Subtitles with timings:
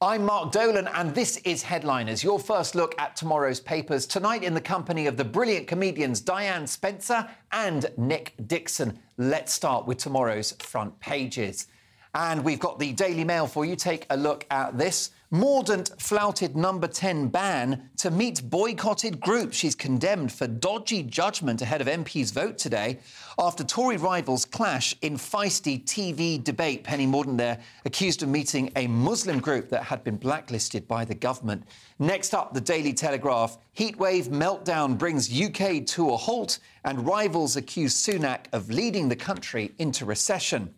[0.00, 4.06] I'm Mark Dolan, and this is Headliners, your first look at tomorrow's papers.
[4.06, 8.96] Tonight, in the company of the brilliant comedians Diane Spencer and Nick Dixon.
[9.16, 11.66] Let's start with tomorrow's front pages.
[12.14, 13.74] And we've got the Daily Mail for you.
[13.74, 15.10] Take a look at this.
[15.30, 19.52] Mordaunt flouted number 10 ban to meet boycotted group.
[19.52, 22.98] She's condemned for dodgy judgment ahead of MP's vote today
[23.38, 26.82] after Tory rivals clash in feisty TV debate.
[26.82, 31.14] Penny Mordaunt there accused of meeting a Muslim group that had been blacklisted by the
[31.14, 31.62] government.
[31.98, 33.58] Next up, the Daily Telegraph.
[33.76, 39.72] Heatwave meltdown brings UK to a halt and rivals accuse Sunak of leading the country
[39.78, 40.72] into recession.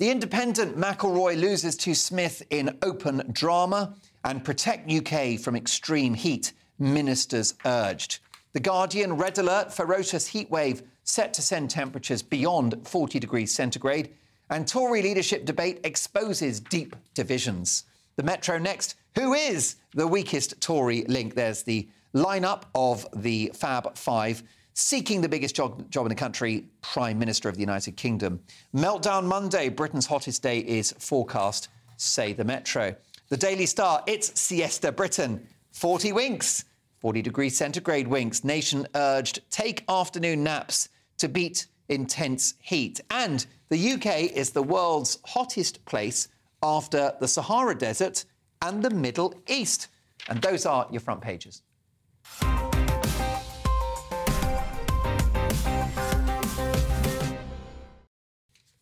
[0.00, 6.54] The independent McIlroy loses to Smith in open drama and protect UK from extreme heat,
[6.78, 8.20] ministers urged.
[8.54, 14.14] The Guardian red alert ferocious heatwave set to send temperatures beyond 40 degrees centigrade,
[14.48, 17.84] and Tory leadership debate exposes deep divisions.
[18.16, 21.34] The Metro next who is the weakest Tory link?
[21.34, 26.64] There's the lineup of the Fab Five seeking the biggest job, job in the country,
[26.82, 28.40] Prime Minister of the United Kingdom.
[28.74, 32.94] Meltdown Monday, Britain's hottest day is forecast, say the Metro.
[33.28, 35.46] The Daily Star, it's Siesta Britain.
[35.72, 36.64] 40 winks,
[37.00, 38.44] 40 degrees centigrade winks.
[38.44, 43.00] Nation urged take afternoon naps to beat intense heat.
[43.10, 46.28] And the UK is the world's hottest place
[46.62, 48.24] after the Sahara Desert
[48.62, 49.88] and the Middle East.
[50.28, 51.62] And those are your front pages.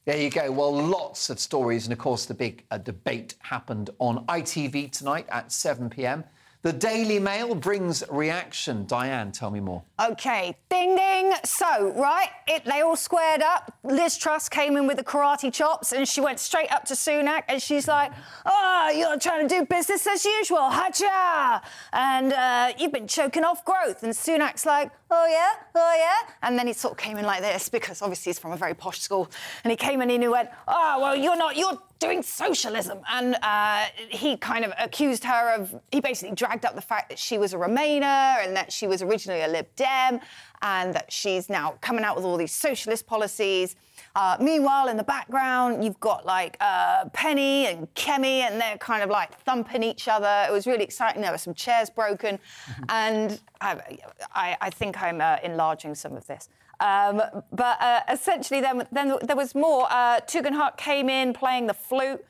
[0.08, 0.50] There you go.
[0.50, 1.84] Well, lots of stories.
[1.84, 6.24] And of course, the big uh, debate happened on ITV tonight at 7 pm.
[6.62, 8.86] The Daily Mail brings reaction.
[8.86, 9.82] Diane, tell me more.
[10.00, 11.34] Okay, ding ding.
[11.44, 13.78] So, right, it, they all squared up.
[13.84, 17.42] Liz Truss came in with the karate chops and she went straight up to Sunak
[17.46, 18.10] and she's like,
[18.46, 21.60] Oh, you're trying to do business as usual, hacha!
[21.92, 24.02] And uh, you've been choking off growth.
[24.02, 25.52] And Sunak's like, Oh, yeah?
[25.74, 26.34] Oh, yeah?
[26.42, 28.74] And then he sort of came in like this because obviously he's from a very
[28.74, 29.30] posh school.
[29.64, 33.00] And he came in and he went, Oh, well, you're not, you're doing socialism.
[33.10, 37.18] And uh, he kind of accused her of, he basically dragged up the fact that
[37.18, 40.20] she was a Remainer and that she was originally a Lib Dem
[40.62, 43.76] and that she's now coming out with all these socialist policies.
[44.14, 49.02] Uh, meanwhile, in the background, you've got like uh, Penny and Kemi, and they're kind
[49.02, 50.46] of like thumping each other.
[50.48, 51.22] It was really exciting.
[51.22, 52.84] There were some chairs broken, mm-hmm.
[52.88, 53.98] and I,
[54.34, 56.48] I, I, think I'm uh, enlarging some of this.
[56.80, 59.86] Um, but uh, essentially, then, then there was more.
[59.90, 62.24] Uh, Tugendhat came in playing the flute.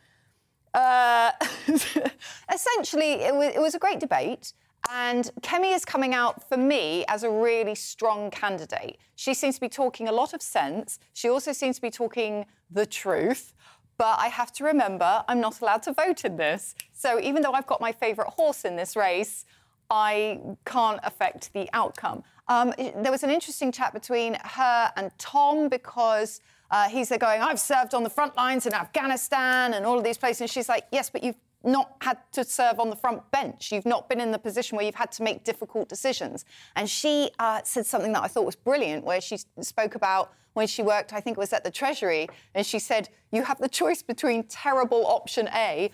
[0.75, 1.33] Uh,
[2.53, 4.53] essentially, it was, it was a great debate.
[4.91, 8.99] And Kemi is coming out for me as a really strong candidate.
[9.17, 10.99] She seems to be talking a lot of sense.
[11.13, 13.53] She also seems to be talking the truth.
[13.99, 16.77] But I have to remember, I'm not allowed to vote in this.
[16.93, 19.45] So even though I've got my favourite horse in this race,
[19.91, 22.23] I can't affect the outcome.
[22.47, 26.41] Um, there was an interesting chat between her and Tom because
[26.71, 30.05] uh, he's there going, I've served on the front lines in Afghanistan and all of
[30.05, 30.43] these places.
[30.43, 33.73] And she's like, Yes, but you've not had to serve on the front bench.
[33.73, 36.45] You've not been in the position where you've had to make difficult decisions.
[36.77, 40.67] And she uh, said something that I thought was brilliant, where she spoke about when
[40.67, 43.69] she worked, I think it was at the Treasury, and she said, You have the
[43.69, 45.91] choice between terrible option A,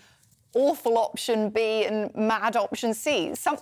[0.55, 3.35] awful option B, and mad option C.
[3.35, 3.59] Some,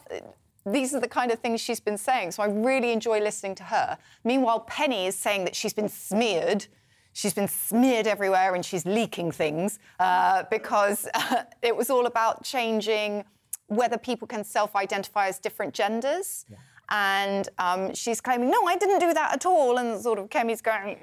[0.64, 2.32] these are the kind of things she's been saying.
[2.32, 3.98] So I really enjoy listening to her.
[4.22, 6.66] Meanwhile, Penny is saying that she's been smeared
[7.12, 12.45] she's been smeared everywhere and she's leaking things uh, because uh, it was all about
[12.45, 13.25] changing
[13.67, 16.45] whether people can self identify as different genders.
[16.50, 16.56] Yeah.
[16.91, 19.78] And um, she's claiming, no, I didn't do that at all.
[19.78, 20.99] And sort of Kemi's going,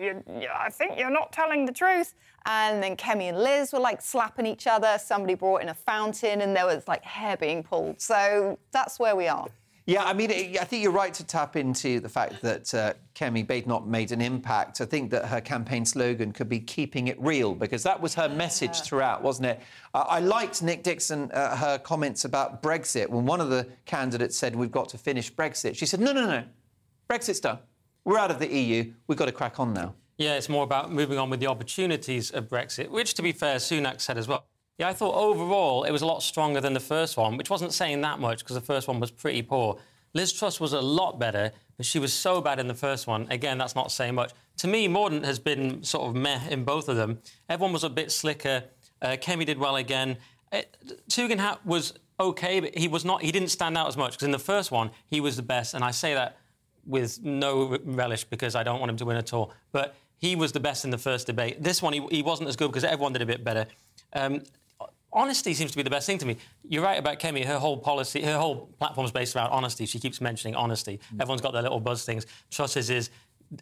[0.54, 2.14] I think you're not telling the truth.
[2.46, 5.00] And then Kemi and Liz were like slapping each other.
[5.00, 8.00] Somebody brought in a fountain and there was like hair being pulled.
[8.00, 9.48] So that's where we are.
[9.90, 13.44] Yeah, I mean, I think you're right to tap into the fact that uh, Kemi
[13.44, 14.82] Badenoch made an impact.
[14.82, 18.30] I think that her campaign slogan could be "Keeping it real" because that was her
[18.30, 19.62] message throughout, wasn't it?
[19.96, 24.38] Uh, I liked Nick Dixon uh, her comments about Brexit when one of the candidates
[24.38, 25.76] said we've got to finish Brexit.
[25.76, 26.44] She said, "No, no, no,
[27.10, 27.58] Brexit's done.
[28.06, 28.94] We're out of the EU.
[29.08, 32.30] We've got to crack on now." Yeah, it's more about moving on with the opportunities
[32.30, 34.46] of Brexit, which, to be fair, Sunak said as well.
[34.80, 37.74] Yeah, I thought overall it was a lot stronger than the first one, which wasn't
[37.74, 39.78] saying that much because the first one was pretty poor.
[40.14, 43.28] Liz Truss was a lot better, but she was so bad in the first one.
[43.30, 44.32] Again, that's not saying much.
[44.58, 47.20] To me, Mordaunt has been sort of meh in both of them.
[47.50, 48.64] Everyone was a bit slicker.
[49.02, 50.18] Uh, Kemi did well again.
[50.52, 50.62] Uh,
[51.10, 53.22] Tugendhat was okay, but he was not.
[53.22, 55.74] He didn't stand out as much because in the first one he was the best,
[55.74, 56.38] and I say that
[56.86, 59.52] with no relish because I don't want him to win at all.
[59.74, 61.62] But he was the best in the first debate.
[61.62, 63.68] This one he, he wasn't as good because everyone did a bit better.
[64.14, 64.42] Um,
[65.12, 66.38] honesty seems to be the best thing to me.
[66.68, 67.44] You're right about Kemi.
[67.46, 69.86] Her whole policy, her whole platform is based around honesty.
[69.86, 71.00] She keeps mentioning honesty.
[71.14, 71.22] Mm.
[71.22, 72.26] Everyone's got their little buzz things.
[72.52, 73.10] Truss's is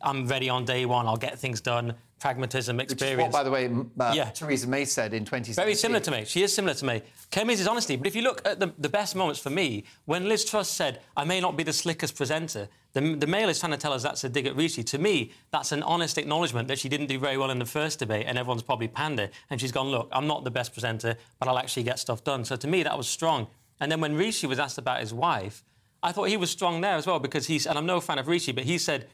[0.01, 1.07] I'm ready on day one.
[1.07, 1.93] I'll get things done.
[2.19, 3.17] Pragmatism, experience.
[3.17, 4.31] Which is what, by the way, uh, yeah.
[4.31, 5.53] Theresa May said in 2017.
[5.63, 6.25] Very similar to me.
[6.25, 7.01] She is similar to me.
[7.31, 7.95] Kemi's is honesty.
[7.95, 11.01] But if you look at the, the best moments for me, when Liz Truss said,
[11.15, 14.01] I may not be the slickest presenter, the, the Mail is trying to tell us
[14.01, 14.83] that's a dig at Rishi.
[14.85, 17.99] To me, that's an honest acknowledgement that she didn't do very well in the first
[17.99, 19.29] debate and everyone's probably panned her.
[19.51, 22.43] And she's gone, look, I'm not the best presenter, but I'll actually get stuff done.
[22.45, 23.47] So to me, that was strong.
[23.79, 25.63] And then when Rishi was asked about his wife,
[26.01, 28.27] I thought he was strong there as well because he's, and I'm no fan of
[28.27, 29.07] Rishi, but he said,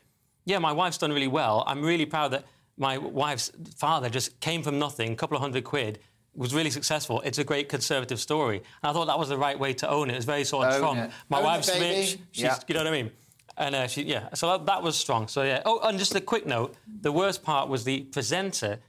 [0.45, 1.63] yeah, my wife's done really well.
[1.67, 2.45] I'm really proud that
[2.77, 5.99] my wife's father just came from nothing, a couple of hundred quid,
[6.35, 7.21] was really successful.
[7.21, 8.57] It's a great conservative story.
[8.57, 10.13] And I thought that was the right way to own it.
[10.13, 11.11] It was very sort of Trump.
[11.29, 12.17] My own wife's it, rich.
[12.31, 12.57] She's, yeah.
[12.67, 13.11] You know what I mean?
[13.55, 15.27] And uh, she, yeah, so that, that, was strong.
[15.27, 15.61] So yeah.
[15.65, 18.79] Oh, and just a quick note: the worst part was the presenter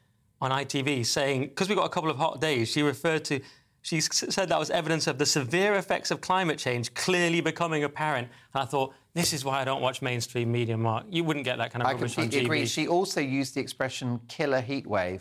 [0.40, 3.40] on ITV saying, because we got a couple of hot days, she referred to,
[3.84, 8.28] she said that was evidence of the severe effects of climate change clearly becoming apparent.
[8.54, 11.04] And I thought, this is why I don't watch mainstream media, Mark.
[11.10, 12.66] You wouldn't get that kind of I rubbish completely on agree.
[12.66, 15.20] She also used the expression "killer heatwave."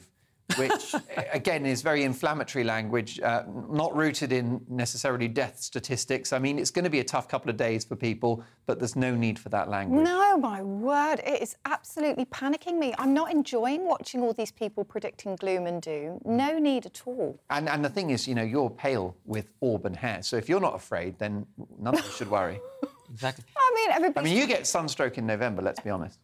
[0.57, 0.95] Which
[1.31, 6.33] again is very inflammatory language, uh, not rooted in necessarily death statistics.
[6.33, 8.95] I mean, it's going to be a tough couple of days for people, but there's
[8.95, 10.03] no need for that language.
[10.03, 12.93] No, my word, it is absolutely panicking me.
[12.97, 16.19] I'm not enjoying watching all these people predicting gloom and doom.
[16.25, 17.39] No need at all.
[17.49, 20.61] And, and the thing is, you know, you're pale with auburn hair, so if you're
[20.61, 21.45] not afraid, then
[21.79, 22.59] none of us should worry.
[23.13, 23.45] Exactly.
[23.55, 24.27] I mean, everybody.
[24.27, 25.61] I mean, you get sunstroke in November.
[25.61, 26.17] Let's be honest.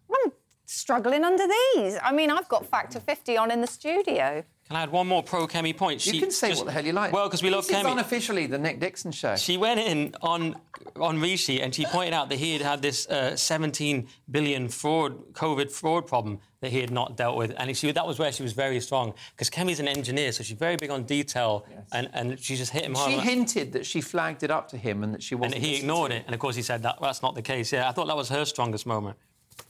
[0.70, 1.98] I'm struggling under these.
[2.04, 4.44] I mean, I've got factor 50 on in the studio.
[4.68, 6.00] Can I add one more pro Kemi point?
[6.00, 7.12] She, you can say just, what the hell you like.
[7.12, 7.84] Well, because we love this Kemi.
[7.84, 9.36] This is unofficially the Nick Dixon show.
[9.36, 10.56] She went in on
[10.96, 15.34] on Rishi and she pointed out that he had had this uh, 17 billion fraud
[15.34, 18.44] COVID fraud problem that he had not dealt with, and she, that was where she
[18.44, 21.84] was very strong because Kemi's an engineer, so she's very big on detail, yes.
[21.94, 23.12] and, and she just hit him hard.
[23.12, 25.56] She hinted that she flagged it up to him and that she wasn't.
[25.56, 27.72] And he ignored it, and of course he said that that's not the case.
[27.72, 29.18] Yeah, I thought that was her strongest moment.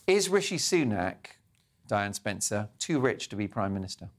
[0.07, 1.37] Is Rishi Sunak,
[1.87, 4.09] Diane Spencer, too rich to be prime minister?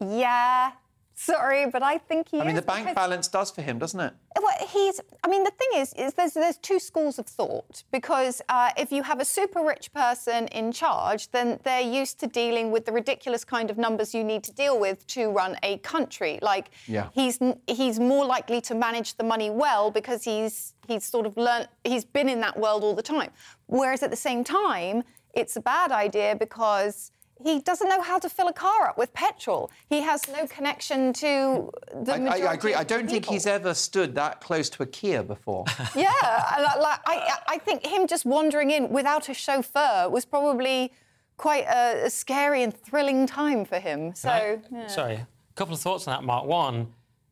[0.00, 0.72] Yeah,
[1.18, 2.40] Sorry, but I think he.
[2.40, 4.12] I mean, the bank balance does for him, doesn't it?
[4.38, 5.00] Well, he's.
[5.24, 8.92] I mean, the thing is, is there's there's two schools of thought because uh, if
[8.92, 12.92] you have a super rich person in charge, then they're used to dealing with the
[12.92, 16.38] ridiculous kind of numbers you need to deal with to run a country.
[16.42, 17.08] Like, yeah.
[17.14, 21.68] he's he's more likely to manage the money well because he's he's sort of learned
[21.84, 23.30] he's been in that world all the time.
[23.68, 25.02] Whereas at the same time,
[25.32, 27.10] it's a bad idea because
[27.42, 29.70] he doesn't know how to fill a car up with petrol.
[29.88, 32.74] He has no connection to the I, majority I, I agree.
[32.74, 35.64] I don't think he's ever stood that close to a Kia before.
[35.94, 36.12] yeah,
[36.80, 40.92] like, I, I think him just wandering in without a chauffeur was probably
[41.36, 44.14] quite a, a scary and thrilling time for him.
[44.14, 44.60] So, right.
[44.72, 44.86] yeah.
[44.86, 46.46] sorry, a couple of thoughts on that, Mark.
[46.46, 46.88] One,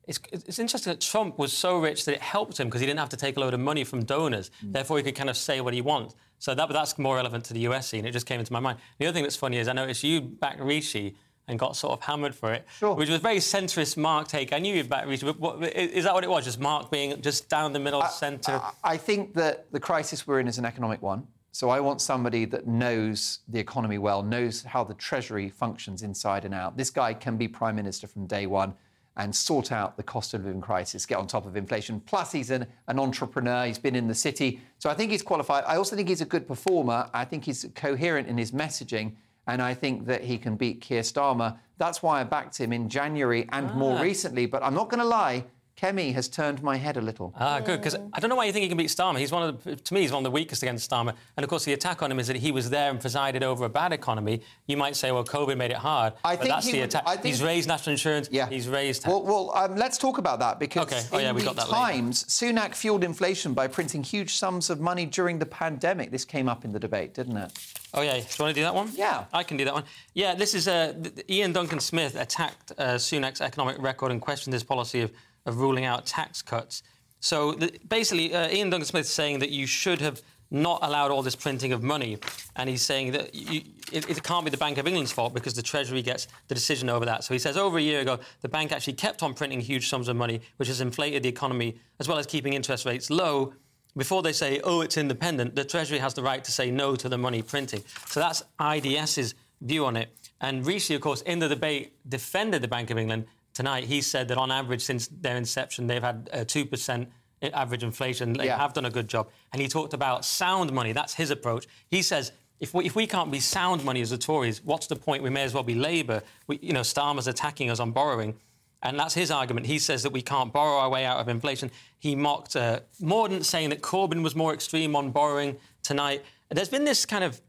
[0.07, 2.99] it's, it's, interesting that Trump was so rich that it helped him because he didn't
[2.99, 4.51] have to take a load of money from donors.
[4.63, 4.75] Mm.
[4.75, 6.15] Therefore, he could kind of say what he wants.
[6.45, 8.05] So that, that's more relevant to the US scene.
[8.05, 8.79] It just came into my mind.
[8.99, 11.17] The other thing that's funny is I noticed you backed Rishi
[11.49, 12.95] and got sort of hammered for it, sure.
[12.95, 14.53] which was very centrist Mark take.
[14.53, 16.45] I knew you'd back Rishi, but what, is that what it was?
[16.45, 18.61] Just Mark being just down the middle, centre?
[18.83, 21.27] I think that the crisis we're in is an economic one.
[21.53, 26.45] So I want somebody that knows the economy well, knows how the Treasury functions inside
[26.45, 26.77] and out.
[26.77, 28.75] This guy can be Prime Minister from day one
[29.17, 32.01] and sort out the cost of living crisis, get on top of inflation.
[32.01, 33.67] Plus, he's an, an, entrepreneur.
[33.67, 34.61] He's been in the city.
[34.79, 35.65] So I think he's qualified.
[35.67, 37.09] I also think he's a good performer.
[37.15, 39.13] I think he's coherent in his messaging.
[39.47, 41.57] And I think that he can beat Keir Starmer.
[41.79, 43.75] That's why I backed him in January and ah.
[43.75, 44.47] more recently.
[44.47, 45.45] But I'm not going to lie,
[45.81, 47.35] Kemi has turned my head a little.
[47.37, 49.19] Ah, good, because I don't know why you think he can beat Starmer.
[49.19, 51.15] He's one of the, to me, he's one of the weakest against Starmer.
[51.37, 53.65] And of course, the attack on him is that he was there and presided over
[53.65, 54.41] a bad economy.
[54.67, 56.13] You might say, well, COVID made it hard.
[56.25, 57.07] I think that's the would, attack.
[57.07, 57.25] Think...
[57.25, 58.29] He's raised national insurance.
[58.31, 58.49] Yeah.
[58.49, 59.07] He's raised.
[59.07, 61.03] Well, well um, let's talk about that because okay.
[61.13, 62.55] oh, yeah, we the got that Times, later.
[62.55, 66.13] Sunak fueled inflation by printing huge sums of money during the pandemic.
[66.13, 67.53] This came up in the debate, didn't it?
[67.93, 68.91] Oh yeah, do you want to do that one?
[68.95, 69.85] Yeah, I can do that one.
[70.15, 70.95] Yeah, this is uh,
[71.31, 75.13] Iain Duncan Smith attacked uh, Sunak's economic record and questioned his policy of
[75.47, 76.83] of ruling out tax cuts.
[77.21, 80.21] So the, basically, uh, Iain Duncan Smith is saying that you should have
[80.51, 82.19] not allowed all this printing of money.
[82.57, 85.55] And he's saying that you, it, it, can't be the Bank of England's fault because
[85.55, 87.25] the Treasury gets the decision over that.
[87.25, 90.09] So he says over a year ago, the bank actually kept on printing huge sums
[90.09, 93.53] of money, which has inflated the economy as well as keeping interest rates low.
[93.97, 97.09] before they say, oh, it's independent, the Treasury has the right to say no to
[97.09, 97.83] the money printing.
[98.07, 100.15] So that's IDS's view on it.
[100.41, 103.85] And Rishi, of course, in the debate, defended the Bank of England tonight.
[103.85, 107.07] He said that on average, since their inception, they've had uh, 2%
[107.43, 108.33] average inflation.
[108.33, 108.59] They yeah.
[108.59, 109.29] have done a good job.
[109.53, 110.93] And he talked about sound money.
[110.93, 111.67] That's his approach.
[111.91, 114.97] He says if we, if we can't be sound money as the Tories, what's the
[114.97, 115.23] point?
[115.23, 116.23] We may as well be Labour.
[116.47, 118.37] We, you know, Starmer's attacking us on borrowing.
[118.83, 119.67] And that's his argument.
[119.67, 121.71] He says that we can't borrow our way out of inflation.
[121.99, 126.23] He mocked uh, Mordaunt, saying that Corbyn was more extreme on borrowing tonight.
[126.51, 127.41] There's been this kind of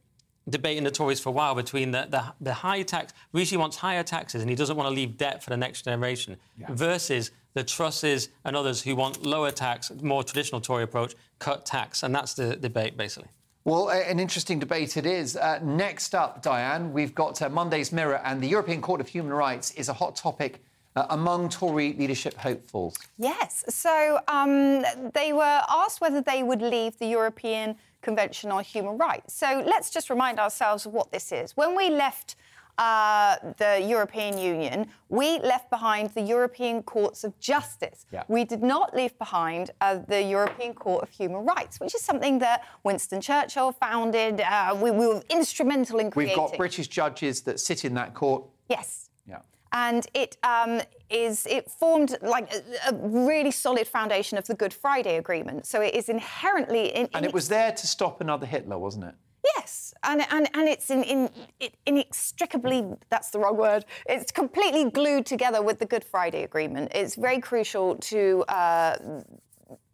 [0.50, 3.78] debate in the Tories for a while between the, the, the high tax, Rishi wants
[3.78, 6.68] higher taxes and he doesn't want to leave debt for the next generation, yeah.
[6.70, 12.04] versus the Trusses and others who want lower tax, more traditional Tory approach, cut tax.
[12.04, 13.30] And that's the debate, basically.
[13.64, 15.36] Well, an interesting debate it is.
[15.36, 19.34] Uh, next up, Diane, we've got uh, Monday's Mirror, and the European Court of Human
[19.34, 20.62] Rights is a hot topic
[20.96, 22.96] uh, among Tory leadership hopefuls.
[23.18, 23.66] Yes.
[23.68, 27.76] So um, they were asked whether they would leave the European
[28.06, 29.34] Convention on Human Rights.
[29.34, 31.58] So let's just remind ourselves of what this is.
[31.58, 32.36] When we left
[32.78, 38.06] uh, the European Union, we left behind the European Courts of Justice.
[38.12, 38.24] Yeah.
[38.28, 42.40] We did not leave behind uh, the European Court of Human Rights, which is something
[42.40, 44.42] that Winston Churchill founded.
[44.42, 46.38] Uh, we, we, were instrumental in creating.
[46.38, 48.44] We've got British judges that sit in that court.
[48.70, 49.10] Yes.
[49.28, 49.40] Yeah.
[49.76, 54.74] And it um, is it formed like a, a, really solid foundation of the Good
[54.74, 55.68] Friday Agreement.
[55.68, 59.16] So it is inherently in, and it was there to stop another Hitler, wasn't it?
[59.58, 61.30] Yes, and and, and it's in, in
[61.60, 63.84] it inextricably that's the wrong word.
[64.06, 66.94] It's completely glued together with the Good Friday Agreement.
[66.96, 68.96] It's very crucial to uh,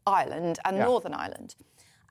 [0.06, 0.86] Ireland and yeah.
[0.86, 1.56] Northern Ireland,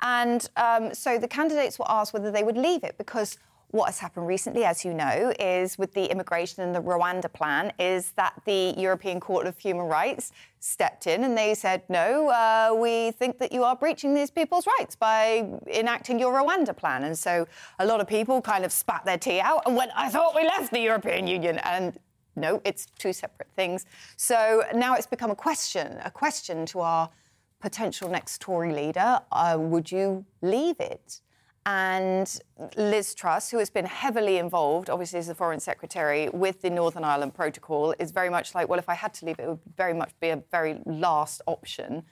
[0.03, 3.39] and um, so the candidates were asked whether they would leave it because
[3.73, 7.73] what has happened recently, as you know, is with the immigration and the Rwanda plan,
[7.79, 12.75] is that the European Court of Human Rights stepped in and they said, no, uh,
[12.75, 17.05] we think that you are breaching these people's rights by enacting your Rwanda plan.
[17.05, 17.47] And so
[17.79, 20.45] a lot of people kind of spat their tea out and went, I thought we
[20.45, 21.59] left the European Union.
[21.59, 21.99] And
[22.35, 23.87] no, it's two separate things.
[24.17, 27.09] So now it's become a question, a question to our
[27.61, 29.21] potential next Tory leader.
[29.31, 31.21] Uh, would you leave it?
[31.67, 32.41] And
[32.77, 37.05] Liz Truss, who has been heavily involved, obviously as the Foreign Secretary, with the Northern
[37.05, 39.93] Ireland Protocol, is very much like, well, if I had to leave, it would very
[39.93, 42.03] much be a very last option.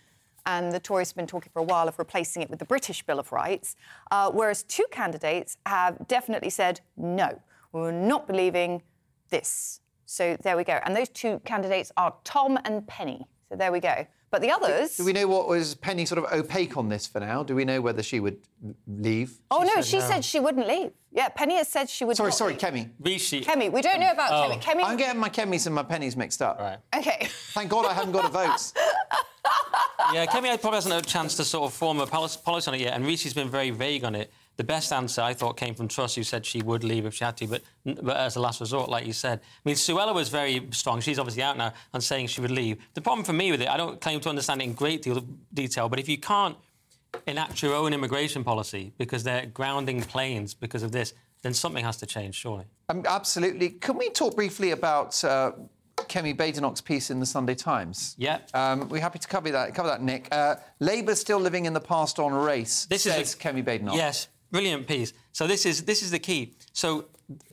[0.45, 3.02] And the Tories have been talking for a while of replacing it with the British
[3.02, 3.76] Bill of Rights,
[4.11, 7.40] uh, whereas two candidates have definitely said, no,
[7.73, 8.83] we're not believing
[9.31, 9.81] this.
[10.07, 10.81] So there we go.
[10.85, 13.26] And those two candidates are Tom and Penny.
[13.49, 14.07] So there we go.
[14.30, 14.97] But the others.
[14.97, 17.42] Do we know what was Penny sort of opaque on this for now?
[17.42, 18.38] Do we know whether she would
[18.87, 19.38] leave?
[19.50, 20.08] Oh she no, she no.
[20.08, 20.92] said she wouldn't leave.
[21.12, 22.16] Yeah, Penny has said she would.
[22.16, 22.61] Sorry, sorry, leave.
[22.61, 22.90] Kemi.
[23.00, 23.40] Rishi.
[23.40, 24.54] Kemi, we don't know about oh.
[24.56, 24.62] Kemi.
[24.62, 24.85] Kemi.
[24.85, 26.58] I'm getting my Kemis and my pennies mixed up.
[26.58, 26.78] Right.
[26.94, 27.28] Okay.
[27.54, 28.73] Thank God I haven't got a vote.
[30.12, 32.80] yeah, Kemi probably hasn't had a chance to sort of form a policy on it
[32.80, 34.30] yet, and Rishi's been very vague on it.
[34.58, 37.24] The best answer I thought came from Truss, who said she would leave if she
[37.24, 37.62] had to, but,
[38.02, 39.38] but as a last resort, like you said.
[39.40, 41.00] I mean, Suella was very strong.
[41.00, 42.78] She's obviously out now and saying she would leave.
[42.94, 45.16] The problem for me with it, I don't claim to understand it in great deal
[45.16, 46.56] of detail, but if you can't
[47.28, 51.96] enact your own immigration policy because they're grounding planes because of this, then something has
[51.98, 52.64] to change, surely.
[52.88, 53.70] Um, absolutely.
[53.70, 55.52] Can we talk briefly about uh,
[55.96, 58.16] Kemi Badenoch's piece in the Sunday Times?
[58.18, 58.40] Yeah.
[58.54, 60.28] Um, we're happy to cover that, cover that Nick.
[60.32, 63.94] Uh, Labour's still living in the past on race, this says is a, Kemi Badenoch.
[63.94, 65.12] Yes, Brilliant piece.
[65.33, 66.55] So this is this is the key.
[66.73, 67.07] So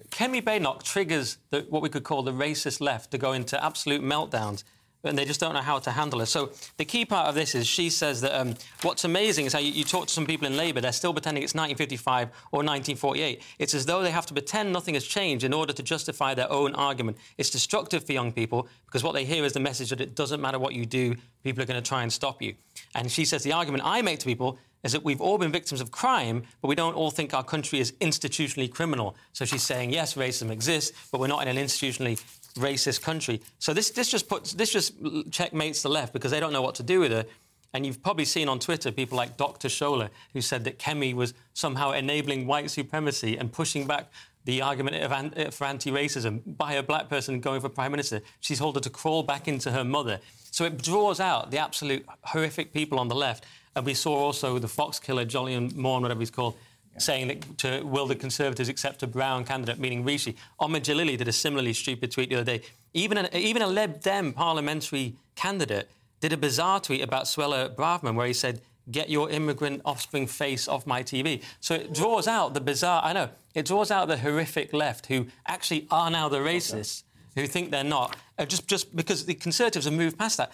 [0.10, 4.02] Kemi Badenoch triggers the, what we could call the racist left to go into absolute
[4.02, 4.64] meltdowns,
[5.04, 6.28] and they just don't know how to handle it.
[6.28, 9.60] So the key part of this is she says that um, what's amazing is how
[9.60, 13.42] you, you, talk to some people in Labour, they're still pretending it's 1955 or 1948.
[13.60, 16.52] It's as though they have to pretend nothing has changed in order to justify their
[16.52, 17.18] own argument.
[17.38, 20.42] It's destructive for young people because what they hear is the message that it doesn't
[20.42, 22.56] matter what you do, people are going to try and stop you.
[22.96, 25.82] And she says the argument I make to people is that we've all been victims
[25.82, 29.16] of crime, but we don't all think our country is institutionally criminal.
[29.34, 32.24] So she's saying, yes, racism exists, but we're not in an institutionally
[32.56, 33.42] racist country.
[33.58, 34.94] So this, this just puts this just
[35.32, 37.30] checkmates the left because they don't know what to do with it.
[37.74, 39.70] And you've probably seen on Twitter people like Dr.
[39.70, 44.12] Shola, who said that Kemi was somehow enabling white supremacy and pushing back
[44.46, 48.22] the argument an- for anti-racism by a black person going for prime minister.
[48.40, 50.20] She's told her to crawl back into her mother.
[50.52, 54.58] So it draws out the absolute horrific people on the left and we saw also
[54.60, 56.56] the Fox killer, Jolyon Maugham, whatever he's called,
[56.94, 57.00] yeah.
[57.00, 60.36] saying that to, will the Conservatives accept a Brown candidate, meaning Rishi.
[60.62, 62.62] Omid Djalili did a similarly stupid tweet the other day.
[62.94, 65.90] Even, an, even a Lib Dem parliamentary candidate
[66.22, 70.68] did a bizarre tweet about Suella Braverman where he said, get your immigrant offspring face
[70.68, 71.44] off my TV.
[71.60, 75.28] So it draws out the bizarre, I know, it draws out the horrific left who
[75.48, 77.42] actually are now the racists, okay.
[77.42, 80.52] who think they're not, uh, just, just because the Conservatives have moved past that.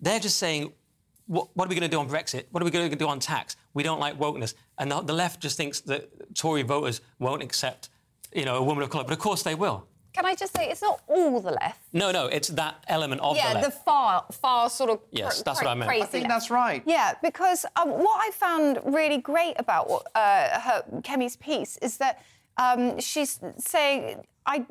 [0.00, 0.72] They're just saying
[1.26, 2.44] what, what are we going to do on Brexit?
[2.50, 3.56] What are we going to do on tax?
[3.74, 4.54] We don't like wokeness.
[4.78, 7.88] And the, the left just thinks that Tory voters won't accept,
[8.34, 9.04] you know, a woman of colour.
[9.04, 9.86] But of course they will.
[10.12, 11.80] Can I just say, it's not all the left.
[11.92, 13.64] No, no, it's that element of yeah, the left.
[13.64, 15.00] Yeah, the far, far sort of.
[15.10, 15.88] Yes, cr- that's cra- what I meant.
[15.90, 16.34] Crazy I think left.
[16.34, 16.82] that's right.
[16.86, 21.98] Yeah, because um, what I found really great about what, uh, her, Kemi's piece is
[21.98, 22.22] that
[22.56, 24.64] um, she's saying, "I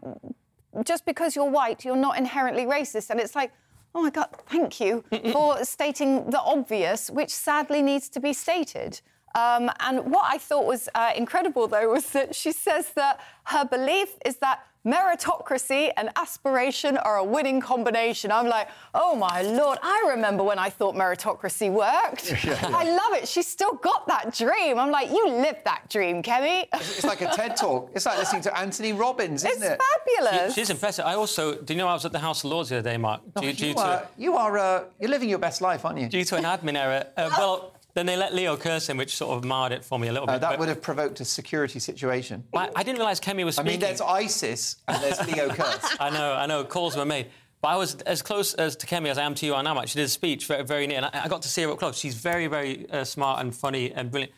[0.84, 3.52] just because you're white, you're not inherently racist," and it's like.
[3.96, 9.00] Oh my God, thank you for stating the obvious, which sadly needs to be stated.
[9.36, 13.64] Um, and what I thought was uh, incredible, though, was that she says that her
[13.64, 18.32] belief is that meritocracy and aspiration are a winning combination.
[18.32, 22.34] I'm like, oh my lord, I remember when I thought meritocracy worked.
[22.64, 23.28] I love it.
[23.28, 24.78] She's still got that dream.
[24.78, 26.66] I'm like, you lived that dream, Kemi.
[26.74, 27.92] It's like a TED talk.
[27.94, 29.80] It's like listening to Anthony Robbins, isn't It's it?
[29.80, 30.56] It's fabulous.
[30.56, 31.06] She's impressive.
[31.06, 32.98] I also, do you know I was at the House of Lords the other day,
[32.98, 33.22] Mark?
[33.42, 36.08] Due, due you to, are, you are uh, you're living your best life, aren't you?
[36.08, 37.06] due to an admin error.
[37.18, 40.10] Uh, well, then they let Leo curse him, which sort of marred it for me
[40.10, 40.42] a little Uh, bit.
[40.42, 42.44] that but would have provoked a security situation.
[42.54, 43.70] I, I didn't realise Kemi was speaking.
[43.70, 45.96] I mean, there's ISIS and there's Leo Kearse.
[46.00, 46.64] I know, I know.
[46.66, 47.28] Calls were made.
[47.62, 49.96] But I was as close as to Kemi as I am to you on She
[49.96, 51.98] did a speech very, very near, and I, I got to see her up close.
[51.98, 54.34] She's very, very uh, smart and funny and brilliant.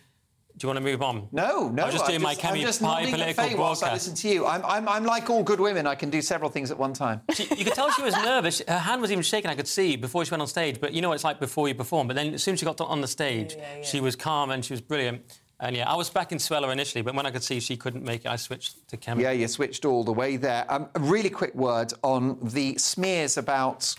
[0.58, 1.28] Do you want to move on?
[1.32, 1.84] No, no.
[1.84, 4.28] I'm just doing I'm my I'm Kemi just pie political Faye whilst I listen to
[4.28, 4.48] you.
[4.48, 5.86] I'm, I'm, I'm like all good women.
[5.86, 7.22] I can do several things at one time.
[7.36, 8.64] She, you could tell she was nervous.
[8.68, 9.52] Her hand was even shaking.
[9.52, 10.82] I could see before she went on stage.
[10.82, 12.08] But you know what it's like before you perform.
[12.08, 14.74] But then as soon as she got on the stage, she was calm and she
[14.74, 15.22] was brilliant.
[15.60, 18.04] And yeah, I was back in Suella initially, but when I could see she couldn't
[18.04, 19.22] make it, I switched to Kemi.
[19.22, 20.66] Yeah, you switched all the way there.
[20.72, 23.96] Um, a really quick word on the smears about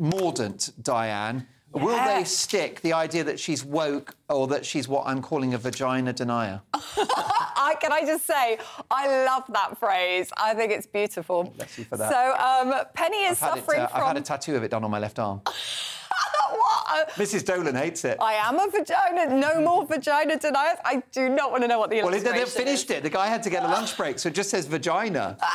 [0.00, 1.46] Mordaunt, Diane.
[1.74, 5.58] Will they stick the idea that she's woke or that she's what I'm calling a
[5.58, 6.60] vagina denier?
[6.74, 8.58] I, can I just say,
[8.90, 10.30] I love that phrase.
[10.36, 11.44] I think it's beautiful.
[11.56, 12.12] Bless you for that.
[12.12, 14.00] So um, Penny is I've had, it, suffering uh, from.
[14.00, 15.40] I've had a tattoo of it done on my left arm.
[16.50, 17.10] what?
[17.10, 17.44] Mrs.
[17.44, 18.18] Dolan hates it.
[18.20, 19.34] I am a vagina.
[19.34, 20.78] No more vagina deniers.
[20.84, 22.22] I do not want to know what the answer is.
[22.24, 22.98] well, they, illustration they've finished is.
[22.98, 23.02] it.
[23.02, 25.36] The guy had to get a lunch break, so it just says vagina.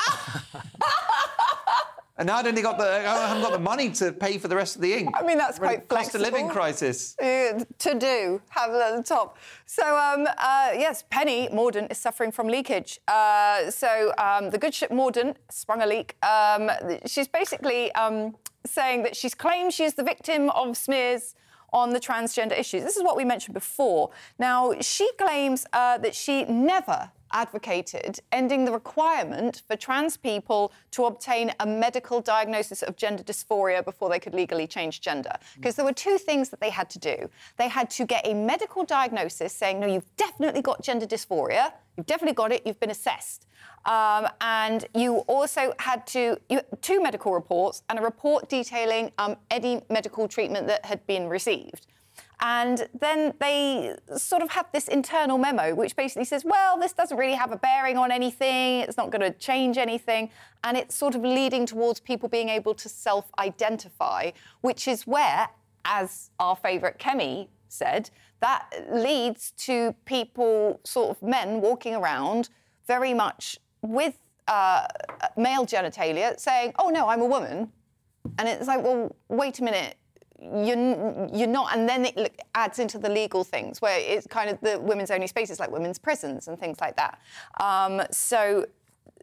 [2.20, 4.56] and now I only got the, I haven't got the money to pay for the
[4.56, 5.16] rest of the ink.
[5.18, 7.18] I mean, that's Really quite Cost of living crisis.
[7.18, 9.38] Uh, to do, have it at the top.
[9.66, 13.00] So, um, uh, yes, Penny Mordaunt is suffering from leakage.
[13.08, 16.18] Uh, so, um, the good ship Mordaunt sprung a leak.
[16.22, 16.70] Um,
[17.06, 21.36] she's basically um, saying that she's claimed she is the victim of smears
[21.72, 22.84] on the transgender issues.
[22.84, 24.10] This is what we mentioned before.
[24.38, 31.06] Now, she claims uh, that she never advocated ending the requirement for trans people to
[31.06, 35.32] obtain a medical diagnosis of gender dysphoria before they could legally change gender.
[35.56, 37.30] Because there were two things that they had to do.
[37.58, 42.06] They had to get a medical diagnosis saying, no, you've definitely got gender dysphoria, you've
[42.06, 43.46] definitely got it, you've been assessed.
[43.86, 49.38] Um, and you also had to you, two medical reports and a report detailing um,
[49.50, 51.88] any medical treatment that had been received.
[52.42, 57.18] And then they sort of have this internal memo, which basically says, well, this doesn't
[57.18, 60.30] really have a bearing on anything, it's not going to change anything.
[60.64, 65.50] And it's sort of leading towards people being able to self identify, which is where,
[65.84, 72.50] as our favourite Kemi said, that leads to people, sort of men, walking around
[72.88, 74.88] very much with uh,
[75.38, 77.72] male genitalia saying, oh no, I'm a woman.
[78.38, 79.96] And it's like, well, wait a minute.
[80.42, 84.60] You're, you're not, and then it adds into the legal things where it's kind of
[84.62, 87.20] the women's only spaces like women's prisons and things like that.
[87.60, 88.66] Um, so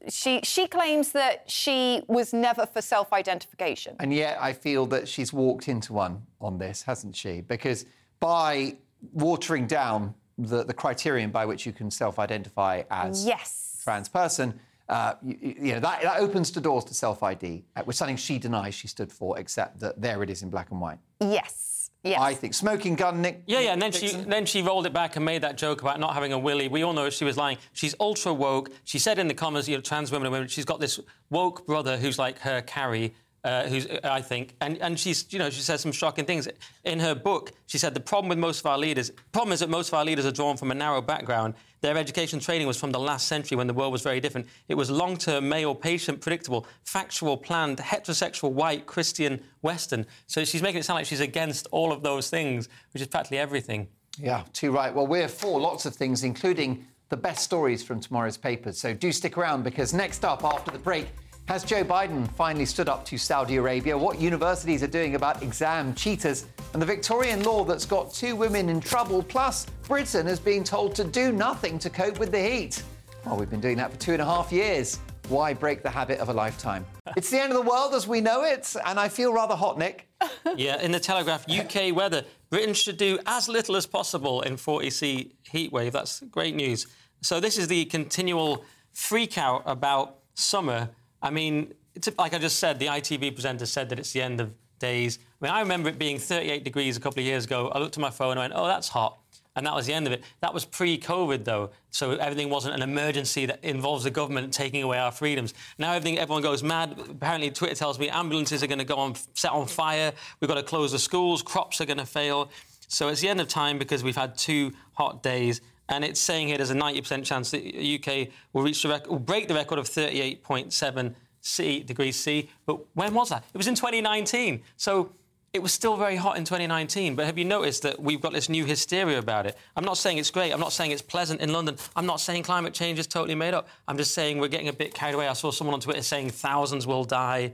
[0.09, 3.97] she she claims that she was never for self-identification.
[3.99, 7.41] And yet I feel that she's walked into one on this, hasn't she?
[7.41, 7.87] Because
[8.21, 8.77] by
[9.13, 13.81] watering down the, the criterion by which you can self-identify as Yes.
[13.83, 17.97] trans person, uh, you, you know, that, that opens the doors to self-ID, uh, which
[17.97, 20.99] something she denies she stood for, except that there it is in black and white.
[21.21, 21.91] Yes.
[22.07, 22.21] Yes.
[22.21, 23.43] I think smoking gun, Nick.
[23.47, 25.99] Yeah, yeah, and then she then she rolled it back and made that joke about
[25.99, 26.69] not having a willy.
[26.69, 27.59] We all know she was lying.
[27.73, 28.71] She's ultra woke.
[28.85, 30.47] She said in the comments, you know, trans women and women.
[30.47, 33.13] She's got this woke brother who's like her Carrie.
[33.43, 36.49] Uh, who's I think, and and she's you know she says some shocking things
[36.83, 37.53] in her book.
[37.67, 40.05] She said the problem with most of our leaders, problem is that most of our
[40.05, 41.55] leaders are drawn from a narrow background.
[41.87, 44.49] Their education training was from the last century when the world was very different.
[44.67, 50.05] It was long-term, male, patient, predictable, factual, planned, heterosexual, white, Christian, Western.
[50.27, 53.39] So she's making it sound like she's against all of those things, which is practically
[53.39, 53.87] everything.
[54.19, 54.93] Yeah, too right.
[54.93, 58.81] Well, we're for lots of things, including the best stories from tomorrow's papers.
[58.81, 61.07] So do stick around because next up after the break,
[61.47, 63.97] has Joe Biden finally stood up to Saudi Arabia?
[63.97, 66.47] What universities are doing about exam cheaters?
[66.73, 70.95] And the Victorian law that's got two women in trouble, plus Britain is being told
[70.97, 72.83] to do nothing to cope with the heat.
[73.25, 74.99] Well, we've been doing that for two and a half years.
[75.29, 76.85] Why break the habit of a lifetime?
[77.17, 79.79] It's the end of the world as we know it, and I feel rather hot,
[79.79, 80.09] Nick.
[80.57, 82.25] yeah, in the Telegraph, UK weather.
[82.51, 85.93] Britain should do as little as possible in 40C heatwave.
[85.93, 86.89] That's great news.
[87.23, 90.91] So this is the continual freak out about summer.
[91.27, 91.75] I mean,
[92.19, 95.19] like I just said, the ITV presenter said that it's the end of days.
[95.43, 97.69] I mean, I remember it being 38 degrees a couple of years ago.
[97.75, 99.19] I looked at my phone and I went, oh, that's hot.
[99.57, 100.23] And that was the end of it.
[100.41, 101.71] That was pre COVID, though.
[101.91, 105.53] So everything wasn't an emergency that involves the government taking away our freedoms.
[105.79, 106.97] Now everything, everyone goes mad.
[107.11, 110.13] Apparently, Twitter tells me ambulances are going to go on, set on fire.
[110.41, 111.43] We've got to close the schools.
[111.43, 112.51] Crops are going to fail.
[112.87, 115.61] So it's the end of time because we've had two hot days.
[115.89, 119.09] And it's saying here there's a 90% chance that the UK will reach the rec-
[119.09, 122.51] will break the record of 38.7 C, degrees C.
[122.65, 123.45] But when was that?
[123.55, 124.63] It was in 2019.
[124.77, 125.13] So
[125.57, 128.51] it was still very hot in 2019, but have you noticed that we've got this
[128.51, 129.57] new hysteria about it?
[129.75, 130.53] I'm not saying it's great.
[130.53, 131.77] I'm not saying it's pleasant in London.
[131.97, 133.67] I'm not saying climate change is totally made up.
[133.89, 135.29] I'm just saying we're getting a bit carried away.
[135.29, 137.53] I saw someone on Twitter saying thousands will die,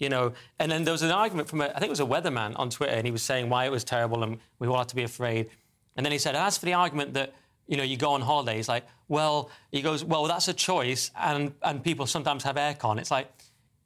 [0.00, 0.32] you know.
[0.58, 2.70] And then there was an argument from, a, I think it was a weatherman on
[2.70, 5.04] Twitter, and he was saying why it was terrible and we all had to be
[5.04, 5.48] afraid.
[5.96, 7.34] And then he said, as for the argument that
[7.66, 8.56] you know, you go on holiday.
[8.56, 12.98] He's like, well, he goes, well, that's a choice, and and people sometimes have aircon.
[12.98, 13.30] It's like,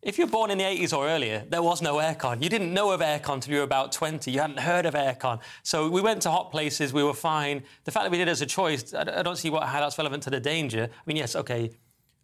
[0.02, 2.42] if you're born in the 80s or earlier, there was no aircon.
[2.42, 4.30] You didn't know of aircon until you were about 20.
[4.30, 5.40] You hadn't heard of aircon.
[5.64, 7.64] So we went to hot places, we were fine.
[7.84, 9.98] The fact that we did it as a choice, I don't see what, how that's
[9.98, 10.88] relevant to the danger.
[10.90, 11.72] I mean, yes, OK,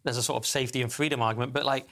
[0.03, 1.87] there's a sort of safety and freedom argument, but, like,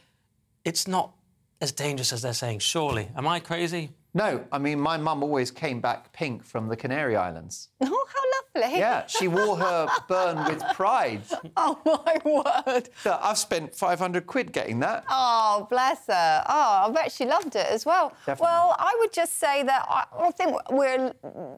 [0.63, 1.13] it's not
[1.60, 3.10] as dangerous as they're saying, surely.
[3.17, 3.91] Am I crazy?
[4.13, 7.69] No, I mean, my mum always came back pink from the Canary Islands.
[7.82, 8.77] Oh, how lovely.
[8.79, 11.21] Yeah, she wore her burn with pride.
[11.55, 12.89] Oh, my word.
[13.05, 15.03] I've spent 500 quid getting that.
[15.09, 16.43] Oh, bless her.
[16.47, 18.09] Oh, I bet she loved it as well.
[18.25, 18.43] Definitely.
[18.45, 21.13] Well, I would just say that I, I think we're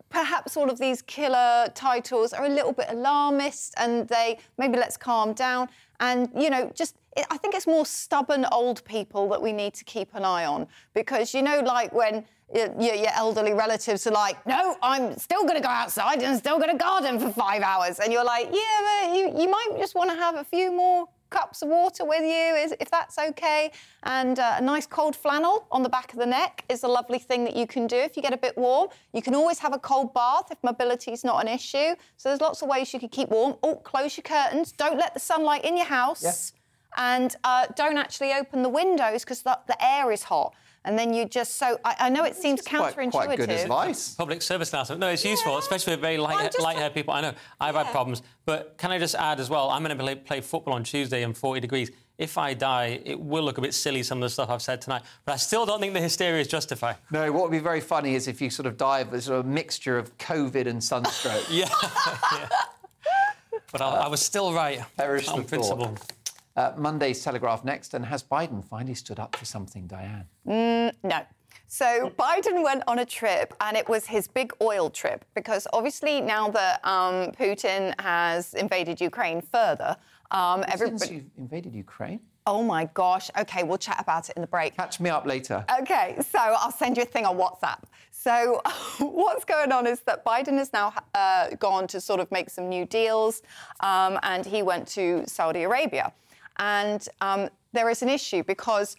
[0.10, 4.98] perhaps all of these killer titles are a little bit alarmist and they maybe let's
[4.98, 5.70] calm down.
[6.00, 6.96] And, you know, just
[7.30, 10.68] I think it's more stubborn old people that we need to keep an eye on
[10.94, 15.56] because, you know, like when your, your, elderly relatives are like, no, I'm still going
[15.56, 18.00] to go outside and still going to garden for five hours.
[18.00, 21.08] And you're like, yeah, but you, you might just want to have a few more
[21.36, 23.72] cups of water with you, is if that's okay.
[24.04, 27.20] And uh, a nice cold flannel on the back of the neck is a lovely
[27.20, 28.88] thing that you can do if you get a bit warm.
[29.14, 31.96] You can always have a cold bath if mobility is not an issue.
[32.18, 33.56] So there's lots of ways you can keep warm.
[33.64, 34.72] Oh, close your curtains.
[34.72, 36.24] Don't let the sunlight in your house.
[36.24, 36.54] Yes.
[36.98, 40.54] And uh, don't actually open the windows because the, the air is hot
[40.86, 43.12] and then you just so I, I know it seems counterintuitive.
[43.12, 44.16] Quite, quite good advice.
[44.16, 45.02] Public service announcement.
[45.02, 45.32] No, it's yeah.
[45.32, 47.14] useful, especially with very light, just, light haired people.
[47.14, 47.84] I know I've yeah.
[47.84, 49.70] had problems, but can I just add as well?
[49.70, 51.92] I'm going to play, play football on Tuesday in 40 degrees.
[52.18, 54.82] If I die, it will look a bit silly, some of the stuff I've said
[54.82, 55.02] tonight.
[55.26, 56.96] But I still don't think the hysteria is justified.
[57.12, 59.40] No, what would be very funny is if you sort of die of a sort
[59.40, 61.44] of mixture of COVID and sunstroke.
[61.50, 61.68] yeah.
[62.32, 62.48] yeah.
[63.72, 65.88] But I, I, was still right Perish on principle.
[65.88, 66.14] Thought.
[66.56, 70.26] Uh, Monday's Telegraph next, and has Biden finally stood up for something, Diane?
[70.48, 71.22] Mm, no.
[71.68, 76.22] So Biden went on a trip, and it was his big oil trip because obviously
[76.22, 79.98] now that um, Putin has invaded Ukraine further,
[80.32, 82.22] um, everybody invaded Ukraine.
[82.48, 83.32] Oh my gosh.
[83.40, 84.78] Okay, we'll chat about it in the break.
[84.78, 85.66] Catch me up later.
[85.82, 87.82] Okay, so I'll send you a thing on WhatsApp.
[88.12, 88.62] So,
[89.00, 92.70] what's going on is that Biden has now uh, gone to sort of make some
[92.70, 93.42] new deals,
[93.80, 96.14] um, and he went to Saudi Arabia.
[96.58, 98.96] And um, there is an issue because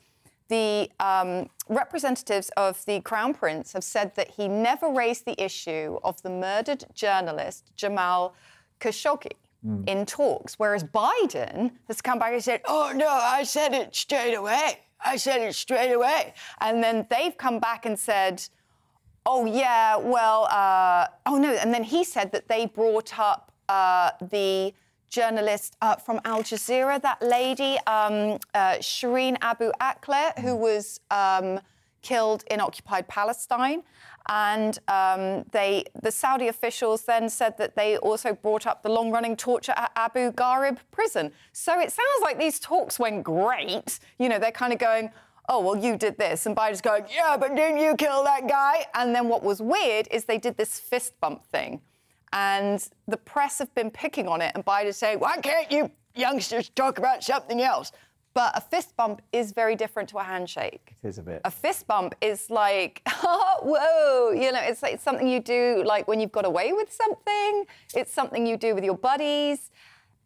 [0.48, 5.98] the um, representatives of the Crown Prince have said that he never raised the issue
[6.04, 8.34] of the murdered journalist Jamal
[8.80, 9.32] Khashoggi.
[9.66, 9.88] Mm.
[9.88, 14.34] In talks, whereas Biden has come back and said, Oh, no, I said it straight
[14.34, 14.80] away.
[15.04, 16.34] I said it straight away.
[16.60, 18.46] And then they've come back and said,
[19.24, 21.52] Oh, yeah, well, uh, oh, no.
[21.54, 24.72] And then he said that they brought up uh, the
[25.08, 31.60] journalist uh, from Al Jazeera, that lady, um, uh, Shireen Abu Akleh, who was um,
[32.02, 33.82] killed in occupied Palestine.
[34.28, 39.10] And um, they, the Saudi officials then said that they also brought up the long
[39.12, 41.32] running torture at Abu Ghraib prison.
[41.52, 44.00] So it sounds like these talks went great.
[44.18, 45.10] You know, they're kind of going,
[45.48, 46.46] oh, well, you did this.
[46.46, 48.86] And Biden's going, yeah, but didn't you kill that guy?
[48.94, 51.80] And then what was weird is they did this fist bump thing.
[52.32, 56.68] And the press have been picking on it, and Biden saying, why can't you youngsters
[56.70, 57.92] talk about something else?
[58.36, 60.94] But a fist bump is very different to a handshake.
[61.02, 61.40] It is a bit.
[61.46, 66.06] A fist bump is like, oh, whoa, you know, it's, it's something you do like
[66.06, 67.64] when you've got away with something.
[67.94, 69.70] It's something you do with your buddies.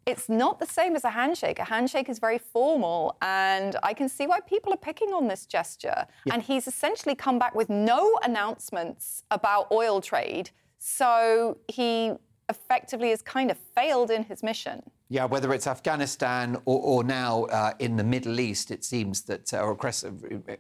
[0.07, 1.61] It's not the same as a handshake.
[1.61, 5.47] A handshake is very formal, and I can see why people are picking on this
[5.47, 6.05] gesture.
[6.25, 6.35] Yeah.
[6.35, 10.51] And he's essentially come back with no announcements about oil trade
[10.81, 12.13] so he
[12.49, 14.83] effectively has kind of failed in his mission.
[15.11, 19.53] Yeah, whether it's Afghanistan or, or now uh, in the Middle East, it seems that,
[19.53, 20.05] uh, or across,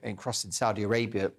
[0.02, 1.32] across in Saudi Arabia,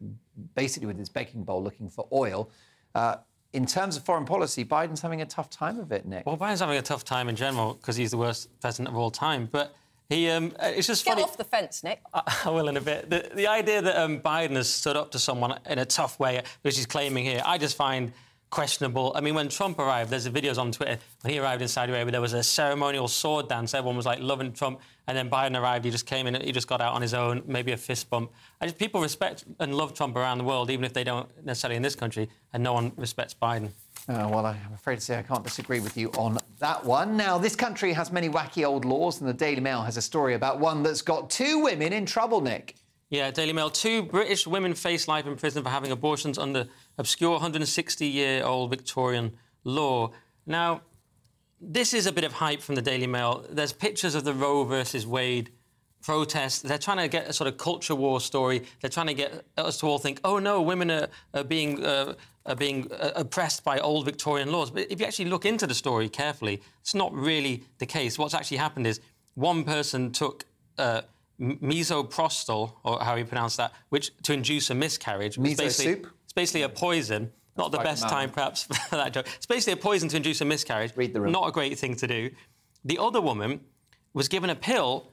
[0.55, 2.49] basically with his begging bowl looking for oil.
[2.95, 3.17] Uh,
[3.53, 6.25] in terms of foreign policy, Biden's having a tough time of it, Nick.
[6.25, 9.11] Well, Biden's having a tough time in general because he's the worst president of all
[9.11, 9.47] time.
[9.51, 9.75] But
[10.09, 11.23] he, um, it's just Get funny.
[11.23, 12.01] off the fence, Nick.
[12.13, 13.09] I, I will in a bit.
[13.09, 16.41] The, the idea that um, Biden has stood up to someone in a tough way,
[16.61, 18.13] which he's claiming here, I just find
[18.51, 19.13] questionable.
[19.15, 20.99] I mean, when Trump arrived, there's videos on Twitter.
[21.21, 23.73] When he arrived in Saudi Arabia, there was a ceremonial sword dance.
[23.73, 24.81] Everyone was like loving Trump.
[25.07, 25.85] And then Biden arrived.
[25.85, 26.39] He just came in.
[26.39, 27.41] He just got out on his own.
[27.47, 28.31] Maybe a fist bump.
[28.59, 31.77] I just, people respect and love Trump around the world, even if they don't necessarily
[31.77, 32.29] in this country.
[32.53, 33.71] And no one respects Biden.
[34.09, 37.15] Uh, well, I'm afraid to say I can't disagree with you on that one.
[37.15, 40.33] Now, this country has many wacky old laws, and the Daily Mail has a story
[40.33, 42.75] about one that's got two women in trouble, Nick.
[43.11, 43.69] Yeah, Daily Mail.
[43.69, 46.67] Two British women face life in prison for having abortions under
[47.01, 50.11] obscure 160 year old Victorian law.
[50.45, 50.81] Now,
[51.59, 53.43] this is a bit of hype from the Daily Mail.
[53.49, 55.49] There's pictures of the Roe versus Wade
[56.01, 56.63] protest.
[56.63, 58.63] They're trying to get a sort of culture war story.
[58.79, 62.13] They're trying to get us to all think, oh no, women are, are being uh,
[62.45, 64.71] are being uh, oppressed by old Victorian laws.
[64.71, 68.17] But if you actually look into the story carefully, it's not really the case.
[68.17, 69.01] What's actually happened is
[69.35, 70.45] one person took.
[70.77, 71.01] Uh,
[71.41, 75.37] misoprostol, or how you pronounce that, which to induce a miscarriage.
[75.37, 76.07] Miso soup?
[76.31, 77.29] It's basically a poison.
[77.57, 79.27] Not the best time, perhaps, for that joke.
[79.35, 80.93] It's basically a poison to induce a miscarriage.
[80.95, 81.33] Read the room.
[81.33, 82.29] Not a great thing to do.
[82.85, 83.59] The other woman
[84.13, 85.11] was given a pill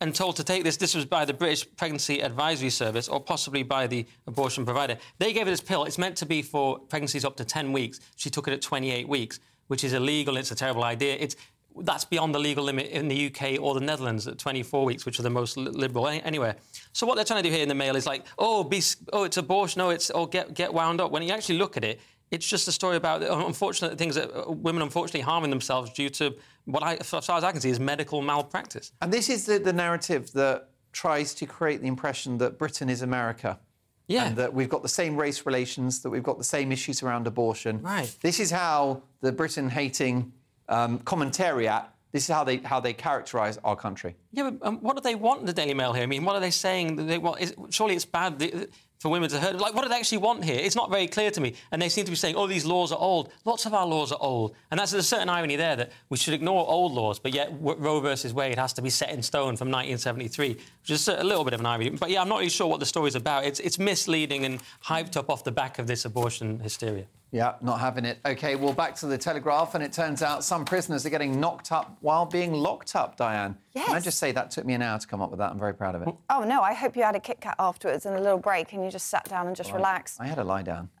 [0.00, 0.78] and told to take this.
[0.78, 4.96] This was by the British Pregnancy Advisory Service or possibly by the abortion provider.
[5.18, 5.84] They gave her this pill.
[5.84, 8.00] It's meant to be for pregnancies up to 10 weeks.
[8.16, 10.38] She took it at 28 weeks, which is illegal.
[10.38, 11.18] It's a terrible idea.
[11.20, 11.36] It's
[11.78, 15.18] that's beyond the legal limit in the UK or the Netherlands at 24 weeks, which
[15.18, 16.56] are the most liberal any- anywhere.
[16.92, 19.24] So what they're trying to do here in the mail is like, oh, be, oh,
[19.24, 21.10] it's abortion, no, it's oh, get get wound up.
[21.10, 24.30] When you actually look at it, it's just a story about uh, unfortunate things that
[24.32, 27.70] uh, women unfortunately harming themselves due to what I, as far as I can see,
[27.70, 28.92] is medical malpractice.
[29.00, 33.02] And this is the, the narrative that tries to create the impression that Britain is
[33.02, 33.58] America.
[34.06, 34.26] Yeah.
[34.26, 37.28] And that we've got the same race relations, that we've got the same issues around
[37.28, 37.80] abortion.
[37.80, 38.12] Right.
[38.22, 40.32] This is how the Britain hating
[40.70, 44.16] um, commentariat, this is how they, how they characterise our country.
[44.32, 46.02] Yeah, but um, what do they want in the Daily Mail here?
[46.02, 47.06] I mean, what are they saying?
[47.06, 49.56] They want, surely it's bad for women to hurt.
[49.56, 50.58] Like, what do they actually want here?
[50.58, 51.54] It's not very clear to me.
[51.72, 53.32] And they seem to be saying, oh, these laws are old.
[53.44, 54.54] Lots of our laws are old.
[54.70, 58.00] And that's a certain irony there that we should ignore old laws, but yet Roe
[58.00, 61.54] versus Wade has to be set in stone from 1973, which is a little bit
[61.54, 61.90] of an irony.
[61.90, 63.44] But yeah, I'm not really sure what the story's about.
[63.44, 67.06] It's, it's misleading and hyped up off the back of this abortion hysteria.
[67.32, 68.18] Yeah, not having it.
[68.24, 71.70] OK, well, back to the Telegraph, and it turns out some prisoners are getting knocked
[71.70, 73.56] up while being locked up, Diane.
[73.72, 75.52] Can I just say that took me an hour to come up with that?
[75.52, 76.08] I'm very proud of it.
[76.28, 78.84] Oh no, I hope you had a Kit Kat afterwards and a little break and
[78.84, 80.20] you just sat down and just relaxed.
[80.20, 80.90] I had a lie down.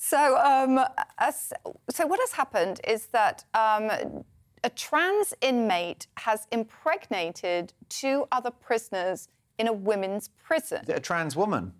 [0.00, 0.80] So, um,
[1.18, 1.52] as,
[1.90, 3.90] so what has happened is that um,
[4.64, 10.84] a trans inmate has impregnated two other prisoners in a women's prison.
[10.88, 11.72] a trans woman.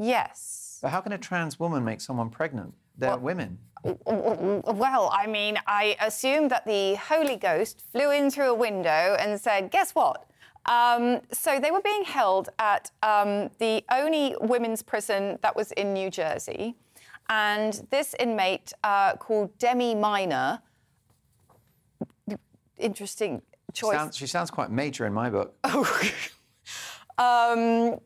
[0.00, 0.78] Yes.
[0.80, 2.74] But how can a trans woman make someone pregnant?
[2.96, 3.58] They're women.
[3.84, 9.40] Well, I mean, I assume that the Holy Ghost flew in through a window and
[9.40, 10.26] said, "Guess what?"
[10.66, 15.94] Um, so they were being held at um, the only women's prison that was in
[15.94, 16.76] New Jersey,
[17.28, 20.60] and this inmate uh, called Demi Minor.
[22.78, 23.96] Interesting choice.
[23.96, 25.54] Sounds, she sounds quite major in my book.
[27.18, 27.98] um,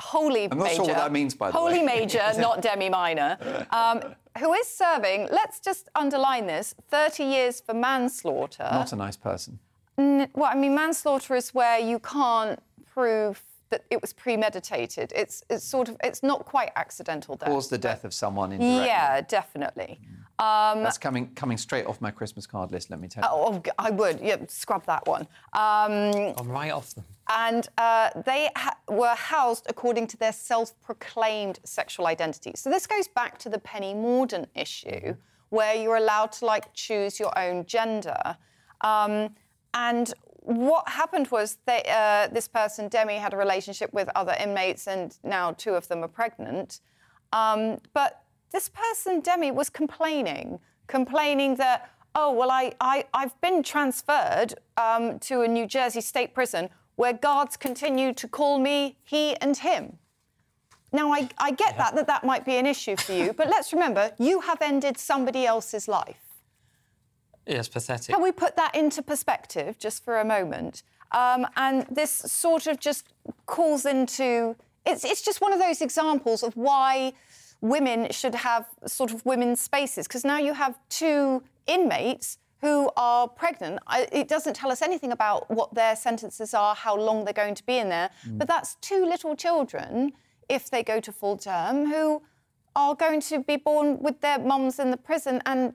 [0.00, 0.76] holy I'm not major.
[0.76, 1.84] sure what that means, by the holy way.
[1.84, 3.38] major, not demi minor,
[3.70, 5.28] um, who is serving.
[5.30, 8.68] Let's just underline this: 30 years for manslaughter.
[8.70, 9.58] Not a nice person.
[9.98, 12.58] N- well, I mean, manslaughter is where you can't
[12.92, 15.12] prove that it was premeditated.
[15.14, 17.48] It's it's sort of it's not quite accidental death.
[17.48, 18.86] Caused the death of someone indirectly.
[18.86, 20.00] Yeah, definitely.
[20.38, 23.28] That's coming coming straight off my Christmas card list, let me tell you.
[23.32, 24.20] Oh, g- I would.
[24.20, 25.22] Yeah, scrub that one.
[25.52, 27.04] Um, I'm right off them.
[27.30, 32.52] and uh, they ha- were housed according to their self-proclaimed sexual identity.
[32.56, 35.16] So this goes back to the Penny Mordaunt issue,
[35.48, 38.36] where you're allowed to like choose your own gender.
[38.82, 39.34] Um,
[39.74, 44.86] and what happened was that uh, this person, Demi, had a relationship with other inmates,
[44.86, 46.80] and now two of them are pregnant.
[47.32, 53.62] Um, but this person, Demi, was complaining, complaining that, oh, well, I, I, I've been
[53.62, 59.36] transferred um, to a New Jersey state prison where guards continue to call me he
[59.36, 59.98] and him.
[60.92, 63.72] Now, I, I get that, that that might be an issue for you, but let's
[63.72, 66.22] remember, you have ended somebody else's life.
[67.46, 68.14] Yes, pathetic.
[68.14, 70.82] Can we put that into perspective just for a moment?
[71.12, 73.12] Um, and this sort of just
[73.46, 74.56] calls into
[74.86, 77.12] it's, it's just one of those examples of why
[77.68, 83.28] women should have sort of women's spaces because now you have two inmates who are
[83.28, 83.78] pregnant.
[83.86, 87.54] I, it doesn't tell us anything about what their sentences are, how long they're going
[87.54, 88.10] to be in there.
[88.26, 88.38] Mm.
[88.38, 90.12] But that's two little children,
[90.48, 92.22] if they go to full term, who
[92.74, 95.42] are going to be born with their mums in the prison.
[95.46, 95.74] And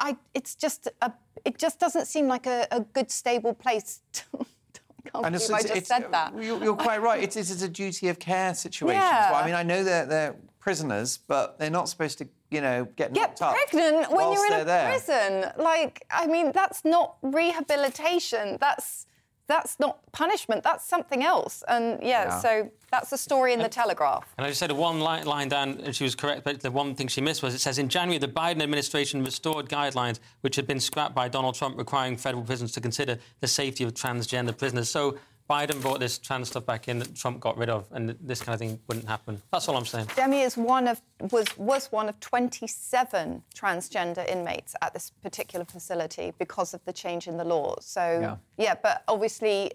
[0.00, 1.12] I, it's just a,
[1.44, 4.00] it just doesn't seem like a, a good, stable place.
[4.12, 6.32] To, I can't And believe I just said that.
[6.42, 7.22] You're, you're quite right.
[7.22, 9.02] It's, it's a duty of care situation.
[9.02, 9.32] Yeah.
[9.34, 10.36] I mean, I know they're, they're
[10.68, 14.46] prisoners, but they're not supposed to, you know, get get knocked up pregnant when you're
[14.46, 14.88] in a there.
[14.88, 15.44] prison.
[15.58, 18.56] Like, I mean, that's not rehabilitation.
[18.60, 19.06] That's
[19.46, 20.62] that's not punishment.
[20.62, 21.62] That's something else.
[21.68, 22.38] And yeah, Yeah.
[22.40, 24.32] so that's the story in the Telegraph.
[24.38, 26.94] And I just said one line, line down, and she was correct, but the one
[26.94, 30.66] thing she missed was it says in January the Biden administration restored guidelines which had
[30.66, 34.88] been scrapped by Donald Trump requiring federal prisons to consider the safety of transgender prisoners.
[34.88, 38.40] So Biden brought this trans stuff back in that Trump got rid of, and this
[38.40, 39.42] kind of thing wouldn't happen.
[39.52, 40.08] That's all I'm saying.
[40.16, 46.32] Demi is one of was was one of 27 transgender inmates at this particular facility
[46.38, 47.76] because of the change in the law.
[47.80, 48.74] So Yeah.
[48.82, 49.72] but obviously,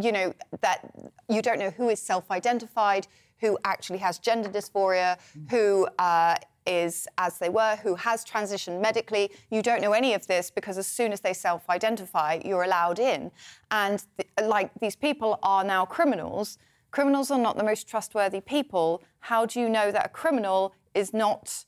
[0.00, 0.90] you know that
[1.28, 3.06] you don't know who is self-identified,
[3.40, 5.18] who actually has gender dysphoria,
[5.50, 5.86] who.
[5.98, 9.30] Uh, is as they were, who has transitioned medically.
[9.50, 12.98] You don't know any of this because as soon as they self identify, you're allowed
[12.98, 13.30] in.
[13.70, 16.58] And th- like these people are now criminals.
[16.90, 19.02] Criminals are not the most trustworthy people.
[19.20, 21.64] How do you know that a criminal is not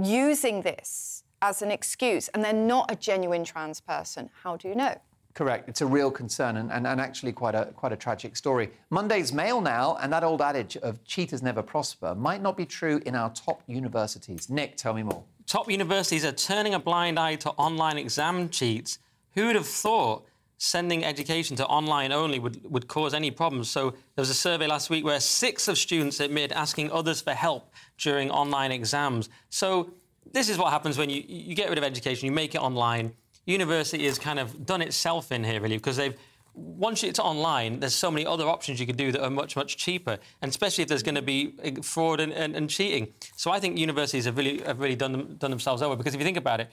[0.00, 4.30] using this as an excuse and they're not a genuine trans person?
[4.42, 4.96] How do you know?
[5.38, 5.68] Correct.
[5.68, 8.70] It's a real concern and, and, and actually quite a, quite a tragic story.
[8.90, 13.00] Monday's mail now, and that old adage of cheaters never prosper might not be true
[13.06, 14.50] in our top universities.
[14.50, 15.22] Nick, tell me more.
[15.46, 18.98] Top universities are turning a blind eye to online exam cheats.
[19.36, 23.70] Who would have thought sending education to online only would, would cause any problems?
[23.70, 27.32] So there was a survey last week where six of students admitted asking others for
[27.32, 29.28] help during online exams.
[29.50, 29.92] So
[30.32, 33.12] this is what happens when you, you get rid of education, you make it online.
[33.48, 36.16] University has kind of done itself in here, really, because they've
[36.54, 39.76] once it's online, there's so many other options you could do that are much, much
[39.76, 43.12] cheaper, and especially if there's going to be uh, fraud and, and, and cheating.
[43.36, 46.20] So I think universities have really, have really done, them, done themselves over because if
[46.20, 46.68] you think about it,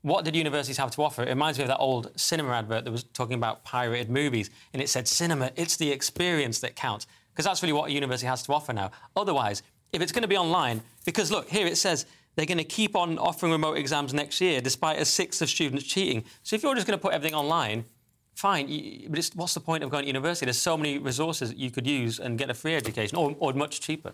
[0.00, 1.22] what did universities have to offer?
[1.22, 4.80] It reminds me of that old cinema advert that was talking about pirated movies, and
[4.80, 7.06] it said, Cinema, it's the experience that counts.
[7.32, 8.90] Because that's really what a university has to offer now.
[9.16, 9.62] Otherwise,
[9.92, 12.06] if it's going to be online, because look, here it says
[12.36, 15.84] they're going to keep on offering remote exams next year despite a sixth of students
[15.84, 16.24] cheating.
[16.42, 17.84] So if you're just going to put everything online,
[18.34, 18.68] fine.
[18.68, 20.46] you- But what's the point of going to university?
[20.46, 23.80] There's so many resources you could use and get a free education, or, or much
[23.80, 24.12] cheaper.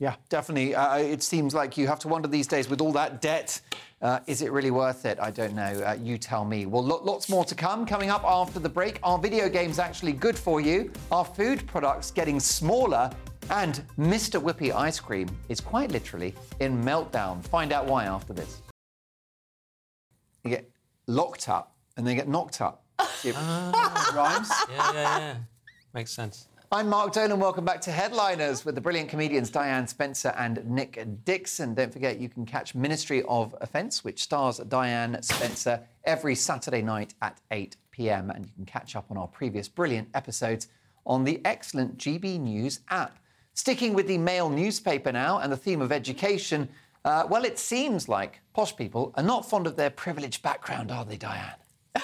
[0.00, 0.74] Yeah, definitely.
[0.76, 3.60] Uh, it seems like you have to wonder these days with all that debt,
[4.00, 5.18] uh, is it really worth it?
[5.20, 5.62] I don't know.
[5.84, 6.66] Uh, you tell me.
[6.66, 7.84] Well, lo- lots more to come.
[7.84, 10.92] Coming up after the break, are video games actually good for you?
[11.10, 13.10] Are food products getting smaller?
[13.50, 14.38] And Mr.
[14.40, 17.42] Whippy ice cream is quite literally in meltdown.
[17.42, 18.60] Find out why after this.
[20.44, 20.70] You get
[21.06, 22.84] locked up and then get knocked up.
[23.14, 24.12] See, ah.
[24.14, 24.50] Rhymes.
[24.70, 25.36] Yeah, yeah, yeah.
[25.94, 26.48] Makes sense.
[26.70, 27.40] I'm Mark Dolan.
[27.40, 31.72] Welcome back to Headliners with the brilliant comedians Diane Spencer and Nick Dixon.
[31.74, 37.14] Don't forget, you can catch Ministry of Offence, which stars Diane Spencer every Saturday night
[37.22, 38.28] at 8 pm.
[38.28, 40.68] And you can catch up on our previous brilliant episodes
[41.06, 43.18] on the excellent GB News app.
[43.58, 46.68] Sticking with the Mail newspaper now and the theme of education,
[47.04, 51.04] uh, well, it seems like posh people are not fond of their privileged background, are
[51.04, 51.56] they, Diane?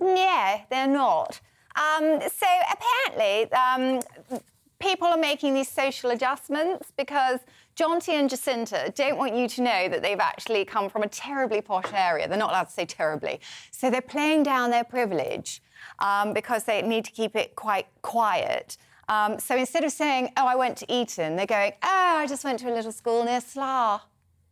[0.00, 1.40] No, they're not.
[1.76, 4.40] Um, so apparently, um,
[4.80, 7.38] people are making these social adjustments because
[7.76, 11.60] Jonty and Jacinta don't want you to know that they've actually come from a terribly
[11.60, 12.26] posh area.
[12.26, 13.40] They're not allowed to say terribly.
[13.70, 15.62] So they're playing down their privilege
[16.00, 18.76] um, because they need to keep it quite quiet.
[19.08, 22.44] Um, so instead of saying, oh, I went to Eton, they're going, oh, I just
[22.44, 24.02] went to a little school near Slough.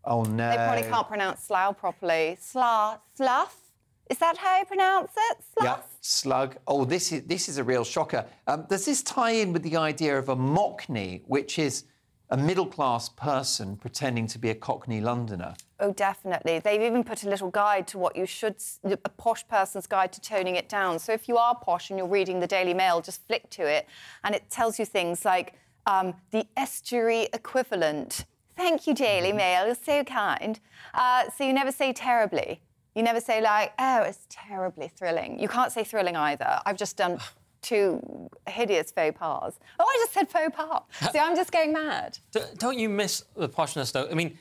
[0.04, 0.50] Oh, no.
[0.50, 2.36] They probably can't pronounce Slough properly.
[2.40, 3.56] Slough, Slough?
[4.10, 5.36] Is that how you pronounce it?
[5.54, 5.64] Slough?
[5.64, 6.56] Yeah, slug.
[6.66, 8.26] Oh, this is this is a real shocker.
[8.48, 11.84] Um, does this tie in with the idea of a mockney, which is
[12.30, 15.54] a middle-class person pretending to be a Cockney Londoner?
[15.80, 16.58] Oh, definitely.
[16.60, 20.20] They've even put a little guide to what you should, a posh person's guide to
[20.20, 20.98] toning it down.
[20.98, 23.88] So if you are posh and you're reading the Daily Mail, just flick to it
[24.22, 25.54] and it tells you things like
[25.86, 28.26] um, the estuary equivalent.
[28.56, 29.66] Thank you, Daily Mail.
[29.66, 30.60] You're so kind.
[30.94, 32.60] Uh, so you never say terribly.
[32.94, 35.38] You never say, like, oh, it's terribly thrilling.
[35.38, 36.60] You can't say thrilling either.
[36.66, 37.18] I've just done
[37.62, 39.52] two hideous faux pas.
[39.78, 40.82] Oh, I just said faux pas.
[41.12, 42.18] See, I'm just going mad.
[42.32, 44.08] D- don't you miss the poshness, though?
[44.10, 44.38] I mean,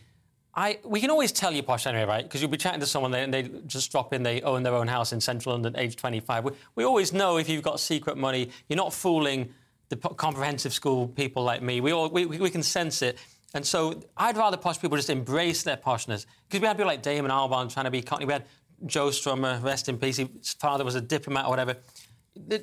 [0.56, 2.24] I we can always tell you're posh anyway, right?
[2.24, 4.88] Because you'll be chatting to someone and they just drop in, they own their own
[4.88, 6.44] house in central London, age 25.
[6.44, 9.54] We, we always know if you've got secret money, you're not fooling
[9.90, 11.82] the comprehensive school people like me.
[11.82, 13.18] We, all, we, we we can sense it.
[13.54, 16.26] And so I'd rather posh people just embrace their poshness.
[16.48, 18.26] Because we had people like Damon Albarn trying to be Cockney.
[18.26, 18.46] We had
[18.86, 20.18] Joe Strummer, rest in peace.
[20.18, 21.76] His father was a diplomat or whatever.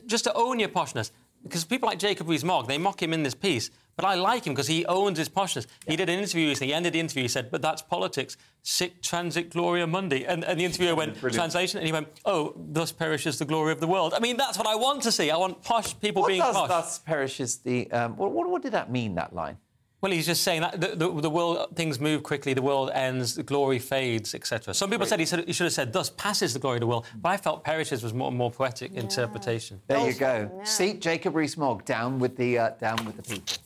[0.07, 1.11] Just to own your poshness.
[1.43, 3.71] Because people like Jacob Rees-Mogg, they mock him in this piece.
[3.95, 5.67] But I like him because he owns his poshness.
[5.87, 6.69] He did an interview recently.
[6.69, 7.23] He ended the interview.
[7.23, 8.37] He said, "But that's politics.
[8.63, 12.93] Sic transit gloria mundi." And, and the interviewer went, "Translation," and he went, "Oh, thus
[12.93, 15.31] perishes the glory of the world." I mean, that's what I want to see.
[15.31, 16.69] I want posh people What being does posh.
[16.69, 17.91] thus perishes the?
[17.91, 19.15] Um, what, what, what did that mean?
[19.15, 19.57] That line?
[20.03, 23.35] Well, he's just saying that the, the, the world, things move quickly, the world ends,
[23.35, 24.75] the glory fades, etc.
[24.75, 26.87] Some people said he, said he should have said, thus passes the glory of the
[26.87, 29.81] world, but I felt perishes was more more poetic interpretation.
[29.87, 30.51] There you go.
[30.65, 33.57] See Jacob Rees-Mogg down with the uh, down with the people.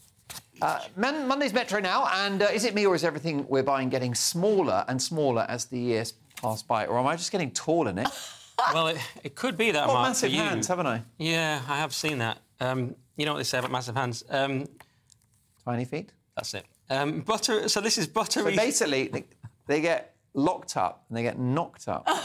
[0.62, 3.88] Uh, Mon- Monday's Metro now, and uh, is it me or is everything we're buying
[3.88, 7.84] getting smaller and smaller as the years pass by, or am I just getting tall,
[7.84, 8.06] Nick?
[8.74, 10.38] well, it, it could be that, Got Mark, massive you.
[10.38, 11.02] hands, haven't I?
[11.18, 12.38] Yeah, I have seen that.
[12.60, 14.22] Um, you know what they say about massive hands?
[14.28, 14.66] Um,
[15.64, 16.12] Tiny feet.
[16.40, 16.64] That's it.
[16.88, 17.68] Um, butter.
[17.68, 18.44] So this is buttery.
[18.44, 19.24] But basically, they,
[19.66, 22.08] they get locked up and they get knocked up.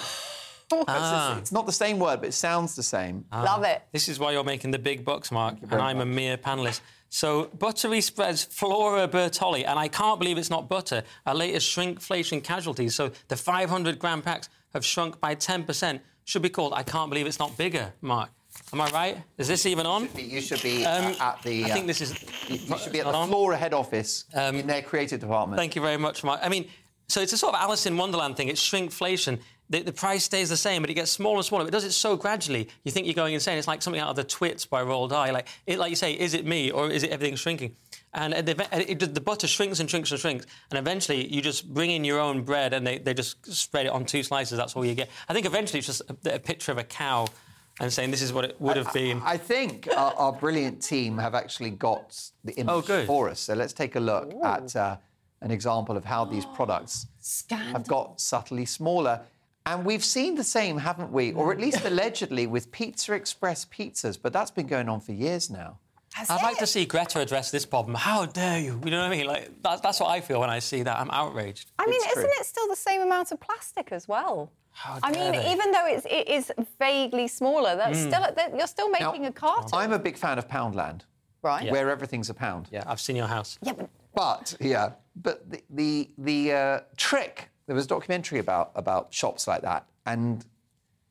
[0.88, 1.34] Ah.
[1.34, 3.24] It's, it's not the same word, but it sounds the same.
[3.32, 3.84] Love it.
[3.91, 6.82] This is why you're making the big bucks, Mark, and I'm a mere panelist.
[7.09, 12.43] So, Buttery Spreads Flora Bertolli, and I can't believe it's not butter, our latest shrinkflation
[12.43, 12.95] casualties.
[12.95, 15.99] So, the 500 gram packs have shrunk by 10%.
[16.24, 18.32] Should be called I Can't Believe It's Not Bigger, Mark.
[18.73, 19.17] Am I right?
[19.37, 20.09] Is this even on?
[20.17, 21.65] You should be uh, at the.
[21.65, 22.21] I uh, think this is.
[22.49, 23.29] You you should be at the on.
[23.29, 25.57] Flora head office in their creative department.
[25.59, 26.39] Thank you very much, Mark.
[26.43, 26.67] I mean,
[27.07, 28.47] so it's a sort of Alice in Wonderland thing.
[28.47, 29.39] It's shrinkflation.
[29.69, 31.67] The, the price stays the same, but it gets smaller and smaller.
[31.67, 32.69] It does it so gradually.
[32.83, 33.57] You think you're going insane.
[33.57, 35.31] It's like something out of the Twits by Roald Dahl.
[35.33, 37.75] Like, it, like you say, is it me or is it everything shrinking?
[38.13, 40.45] And the, it, the butter shrinks and shrinks and shrinks.
[40.69, 43.89] And eventually, you just bring in your own bread and they, they just spread it
[43.89, 44.57] on two slices.
[44.57, 45.09] That's all you get.
[45.27, 47.27] I think eventually it's just a, a picture of a cow
[47.80, 49.21] and saying this is what it would have been.
[49.23, 53.05] I think our, our brilliant team have actually got the image Oh, good.
[53.07, 53.39] for us.
[53.41, 54.97] So let's take a look at uh,
[55.41, 57.07] an example of how these products
[57.49, 59.21] have got subtly smaller.
[59.67, 61.34] And we've seen the same, haven't we?
[61.34, 65.49] Or at least allegedly with Pizza Express pizzas, but that's been going on for years
[65.49, 65.80] now.
[66.30, 67.95] I'd like to see Greta address this problem.
[67.95, 68.80] How dare you?
[68.86, 69.26] You know what I mean?
[69.28, 70.97] Like that, that's what I feel when I see that.
[70.97, 71.71] I'm outraged.
[71.78, 74.49] I mean, It's isn't it still the same amount of plastic as well?
[74.76, 75.51] How I mean, they?
[75.53, 79.32] even though it's, it is vaguely smaller, that's still that- you're still Now, making a
[79.32, 81.01] carton, I'm a big fan of Poundland,
[81.41, 81.71] right?
[81.71, 82.67] where everything's a pound.
[82.71, 83.57] Yeah, I've seen your house.
[83.61, 88.71] Yeah, but But yeah, but the the, the uh, trick there was a documentary about
[88.76, 90.45] about shops like that, and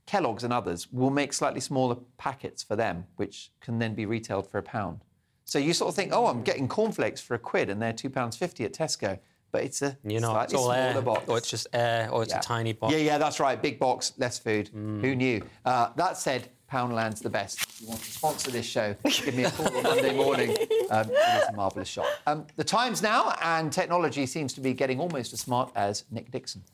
[0.06, 4.46] Kellogg's and others will make slightly smaller packets for them, which can then be retailed
[4.50, 5.00] for a pound.
[5.46, 8.10] So you sort of think, oh, I'm getting cornflakes for a quid, and they're two
[8.10, 9.18] pounds fifty at Tesco,
[9.54, 11.28] but it's a You know, slightly it's all smaller air, box.
[11.28, 12.40] or it's just air, or it's Yeah.
[12.40, 12.92] a tiny box.
[12.92, 13.60] Yeah, yeah, that's right.
[13.62, 14.68] Big box, less food.
[14.74, 15.00] Mm.
[15.00, 15.42] Who knew?
[15.64, 17.62] Uh, that said, Poundland's the best.
[17.62, 20.50] If you want to sponsor this show, give me a call on Monday morning.
[20.90, 22.06] Um, it is a marvellous shop.
[22.26, 26.32] Um, the Times now, and technology seems to be getting almost as smart as Nick
[26.32, 26.64] Dixon.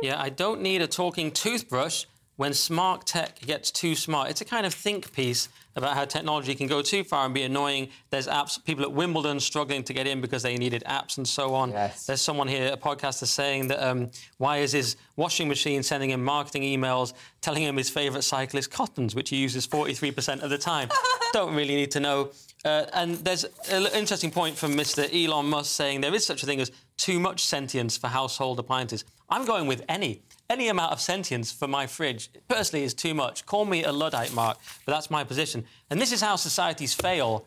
[0.00, 4.30] Yeah, I don't need a talking toothbrush when smart tech gets too smart.
[4.30, 7.42] It's a kind of think piece about how technology can go too far and be
[7.42, 7.88] annoying.
[8.10, 11.54] There's apps, people at Wimbledon struggling to get in because they needed apps and so
[11.54, 11.70] on.
[11.70, 12.06] Yes.
[12.06, 16.22] There's someone here, a podcaster, saying that um, why is his washing machine sending him
[16.22, 20.58] marketing emails telling him his favourite cycle is Cottons, which he uses 43% of the
[20.58, 20.88] time?
[21.32, 22.30] don't really need to know.
[22.64, 25.08] Uh, and there's an interesting point from Mr.
[25.12, 29.04] Elon Musk saying there is such a thing as too much sentience for household appliances.
[29.28, 30.22] I'm going with any.
[30.50, 33.46] Any amount of sentience for my fridge, personally, is too much.
[33.46, 35.64] Call me a Luddite, Mark, but that's my position.
[35.90, 37.46] And this is how societies fail.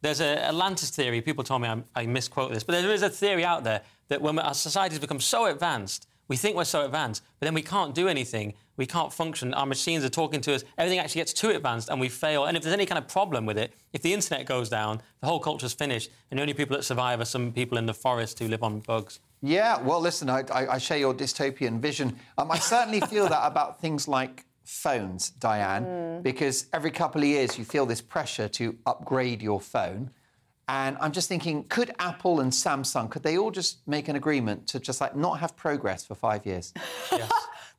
[0.00, 1.20] There's a Atlantis theory.
[1.20, 4.20] People told me I, I misquote this, but there is a theory out there that
[4.20, 7.94] when our societies become so advanced, we think we're so advanced, but then we can't
[7.94, 8.54] do anything.
[8.76, 9.54] We can't function.
[9.54, 10.64] Our machines are talking to us.
[10.76, 12.46] Everything actually gets too advanced, and we fail.
[12.46, 15.28] And if there's any kind of problem with it, if the internet goes down, the
[15.28, 18.40] whole culture's finished, and the only people that survive are some people in the forest
[18.40, 19.20] who live on bugs.
[19.42, 22.16] Yeah, well, listen, I, I, I share your dystopian vision.
[22.38, 27.58] Um, I certainly feel that about things like phones, Diane, because every couple of years
[27.58, 30.10] you feel this pressure to upgrade your phone.
[30.68, 34.68] And I'm just thinking, could Apple and Samsung, could they all just make an agreement
[34.68, 36.72] to just like not have progress for five years?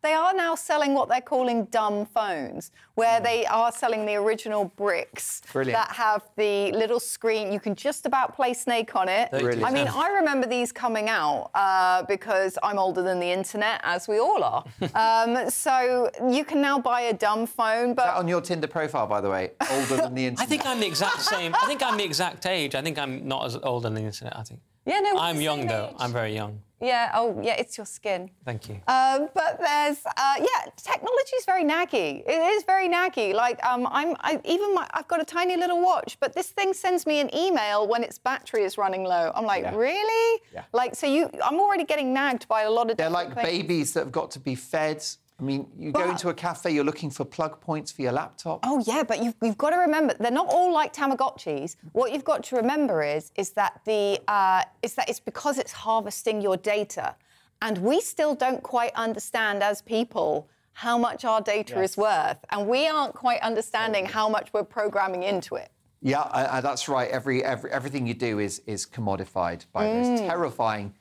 [0.03, 4.65] They are now selling what they're calling dumb phones, where they are selling the original
[4.75, 5.77] bricks Brilliant.
[5.77, 7.53] that have the little screen.
[7.53, 9.31] You can just about play Snake on it.
[9.31, 9.63] Brilliant.
[9.63, 14.09] I mean, I remember these coming out uh, because I'm older than the internet, as
[14.09, 14.65] we all are.
[14.93, 19.21] um, so you can now buy a dumb phone, but on your Tinder profile, by
[19.21, 20.39] the way, older than the internet.
[20.41, 21.55] I think I'm the exact same.
[21.55, 22.75] I think I'm the exact age.
[22.75, 24.37] I think I'm not as old on the internet.
[24.37, 24.59] I think.
[24.85, 25.89] Yeah, no, I'm young though.
[25.91, 25.95] age.
[25.99, 26.61] I'm very young.
[26.81, 27.11] Yeah.
[27.13, 27.53] Oh, yeah.
[27.57, 28.29] It's your skin.
[28.43, 28.75] Thank you.
[28.89, 32.23] Um, but there's, uh, yeah, technology is very naggy.
[32.27, 33.33] It is very naggy.
[33.33, 36.73] Like, um, I'm, I, even my, I've got a tiny little watch, but this thing
[36.73, 39.31] sends me an email when its battery is running low.
[39.33, 39.75] I'm like, Yeah.
[39.77, 40.41] really?
[40.53, 40.63] Yeah.
[40.73, 42.97] Like, so you, I'm already getting nagged by a lot of.
[42.97, 43.47] They're different like things.
[43.61, 45.05] babies that have got to be fed
[45.39, 48.59] I mean, you go into a cafe, you're looking for plug points for your laptop.
[48.63, 51.75] Oh yeah, but you've, you've got to remember they're not all like Tamagotchis.
[51.91, 55.71] What you've got to remember is is that the uh, is that it's because it's
[55.71, 57.15] harvesting your data,
[57.61, 62.67] and we still don't quite understand as people how much our data is worth, and
[62.67, 65.69] we aren't quite understanding how much we're programming into it.
[66.01, 67.09] Yeah, I, I, that's right.
[67.09, 69.93] Every, every everything you do is is commodified by Mm.
[70.17, 70.93] those terrifying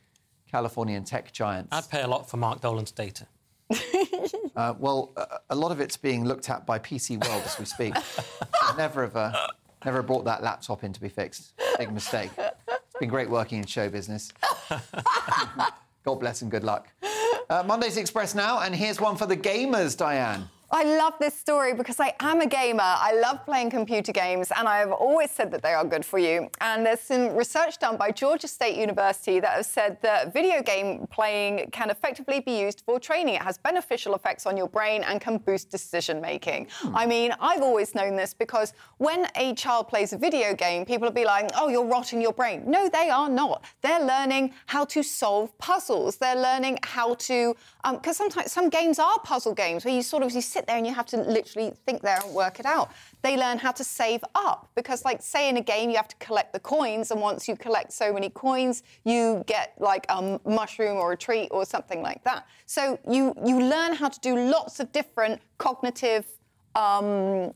[0.50, 1.68] Californian tech giants.
[1.72, 3.26] I'd pay a lot for Mark Dolan's data.
[4.54, 5.12] Uh, well,
[5.48, 7.94] a, lot of it's being looked at by PC World as we speak.
[8.76, 9.46] Never have uh,
[9.84, 11.54] never brought that laptop in to be fixed.
[11.78, 12.30] Big mistake.
[12.36, 14.30] It's been great working in show business.
[16.04, 16.88] God bless and good luck.
[17.48, 20.48] Uh, Monday's Express now, and here's one for the gamers, Diane.
[20.74, 22.80] I love this story because I am a gamer.
[22.82, 26.48] I love playing computer games, and I've always said that they are good for you.
[26.62, 31.06] And there's some research done by Georgia State University that has said that video game
[31.10, 33.34] playing can effectively be used for training.
[33.34, 36.68] It has beneficial effects on your brain and can boost decision making.
[36.70, 36.96] Hmm.
[36.96, 41.06] I mean, I've always known this because when a child plays a video game, people
[41.06, 42.62] will be like, oh, you're rotting your brain.
[42.66, 43.62] No, they are not.
[43.82, 46.16] They're learning how to solve puzzles.
[46.16, 47.54] They're learning how to,
[47.90, 50.86] because sometimes some games are puzzle games where you sort of you sit there and
[50.86, 52.92] you have to literally think there and work it out.
[53.22, 56.16] They learn how to save up because, like, say in a game, you have to
[56.16, 60.96] collect the coins, and once you collect so many coins, you get like a mushroom
[60.96, 62.46] or a treat or something like that.
[62.66, 66.26] So you you learn how to do lots of different cognitive.
[66.74, 67.52] Um,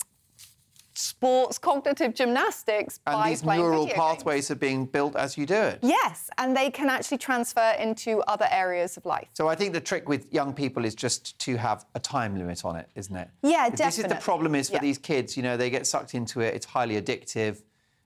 [0.96, 4.16] sports cognitive gymnastics And by these playing neural video games.
[4.16, 5.78] pathways are being built as you do it.
[5.82, 9.28] Yes, and they can actually transfer into other areas of life.
[9.34, 12.64] So I think the trick with young people is just to have a time limit
[12.64, 13.28] on it, isn't it?
[13.42, 13.84] Yeah, definitely.
[13.86, 14.80] This is the problem is for Yeah.
[14.80, 16.54] these kids, you know, they get sucked into it.
[16.54, 17.62] It's highly addictive.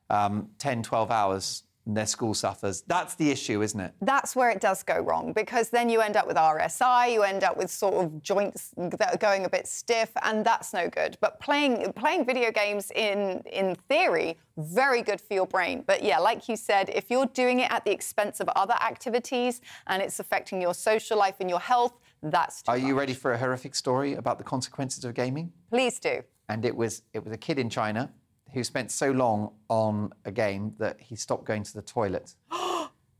[0.09, 1.63] Um, 10, 12 hours
[1.95, 2.83] their school suffers.
[2.87, 3.95] That's the issue, isn't it?
[4.01, 7.45] That's where it does go wrong because then you end up with RSI, you end
[7.45, 11.17] up with sort of joints that are going a bit stiff, and that's no good.
[11.21, 15.85] But playing playing video games in in theory, very good for your brain.
[15.87, 19.61] But yeah, like you said, if you're doing it at the expense of other activities
[19.87, 23.39] and it's affecting your social life and your health, that's Are you ready for a
[23.39, 25.53] horrific story about the consequences of gaming?
[25.71, 26.23] Please do.
[26.49, 28.13] And it was it was a kid in China
[28.53, 32.35] who spent so long on a game that he stopped going to the toilet.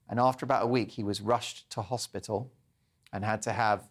[0.09, 2.51] and after about a week, he was rushed to hospital
[3.13, 3.89] and had to have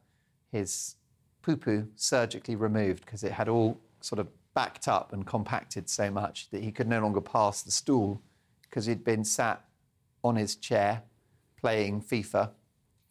[0.51, 0.95] his
[1.41, 6.09] poo poo surgically removed because it had all sort of backed up and compacted so
[6.11, 8.21] much that he could no longer pass the stool
[8.63, 9.63] because he'd been sat
[10.23, 11.03] on his chair
[11.59, 12.51] playing FIFA.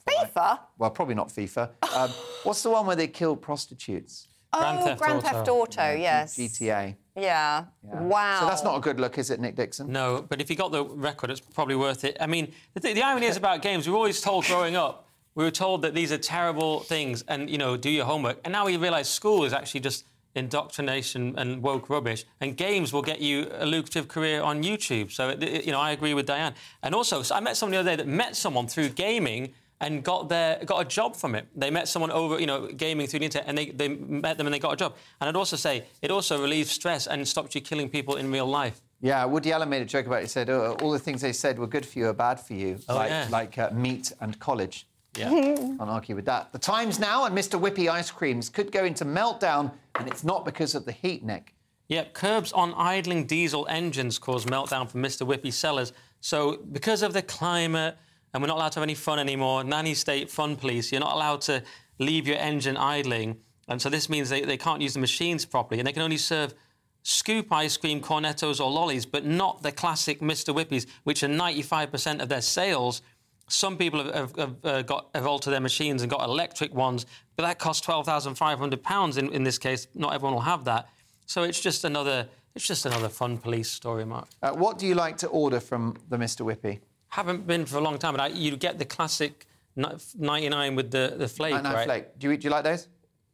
[0.09, 0.61] FIFA.
[0.79, 1.71] Well, probably not FIFA.
[1.95, 2.11] Um,
[2.45, 4.29] what's the one where they kill prostitutes?
[4.53, 5.29] Grand oh, Theft Grand Auto.
[5.29, 6.37] Theft Auto, yes.
[6.37, 6.97] GTA.
[7.19, 7.65] Yeah.
[7.83, 8.41] Wow.
[8.41, 9.91] So that's not a good look, is it, Nick Dixon?
[9.93, 12.17] No, but if you got the record, it's probably worth it.
[12.21, 13.87] I mean, the, th- the irony is about games.
[13.87, 17.49] We were always told growing up, we were told that these are terrible things, and
[17.49, 18.39] you know, do your homework.
[18.45, 20.05] And now we realise school is actually just
[20.35, 22.25] indoctrination and woke rubbish.
[22.41, 25.11] And games will get you a lucrative career on YouTube.
[25.13, 26.55] So, it, it- you know, I agree with Diane.
[26.83, 30.03] And also, so I met someone the other day that met someone through gaming and
[30.03, 31.47] got their got a job from it.
[31.55, 34.47] They met someone over, you know, gaming through the internet, and they, they met them
[34.47, 34.95] and they got a job.
[35.21, 38.47] And I'd also say it also relieves stress and stops you killing people in real
[38.47, 38.81] life.
[39.01, 40.23] Yeah, Woody Allen made a joke about it.
[40.23, 42.55] He said, oh, all the things they said were good for you are bad for
[42.55, 43.29] you, Oh, like, yeah.
[43.31, 44.89] like uh, meat and college.
[45.17, 45.31] Yeah.
[45.31, 46.53] Can't argue with that.
[46.53, 47.61] The Times now and Mr.
[47.61, 51.55] Whippy ice creams could go into meltdown, and it's not because of the heat, Nick.
[51.87, 55.25] Yeah, curbs on idling diesel engines cause meltdown for Mr.
[55.25, 55.93] Whippy sellers.
[56.21, 57.97] So, because of the climate,
[58.33, 61.15] and we're not allowed to have any fun anymore, nanny state fun police, you're not
[61.15, 61.63] allowed to
[61.99, 63.39] leave your engine idling.
[63.69, 66.17] And so, this means they, they can't use the machines properly, and they can only
[66.17, 66.55] serve
[67.03, 70.55] scoop ice cream, cornettos, or lollies, but not the classic Mr.
[70.55, 73.03] Whippies, which are 95% of their sales.
[73.49, 77.07] Some people have, have, have, uh, got, have altered their machines and got electric ones,
[77.37, 79.89] but that costs £12,500 in, in this case.
[79.95, 80.89] Not everyone will have that.
[81.27, 84.27] So it's just another it's just another fun police story, Mark.
[84.43, 86.45] Uh, what do you like to order from the Mr.
[86.45, 86.81] Whippy?
[87.09, 89.47] Haven't been for a long time, but I, you get the classic
[89.77, 91.85] 99 with the, the flake, Nine Nine right?
[91.85, 92.19] Flake.
[92.19, 92.89] Do you, do you like those?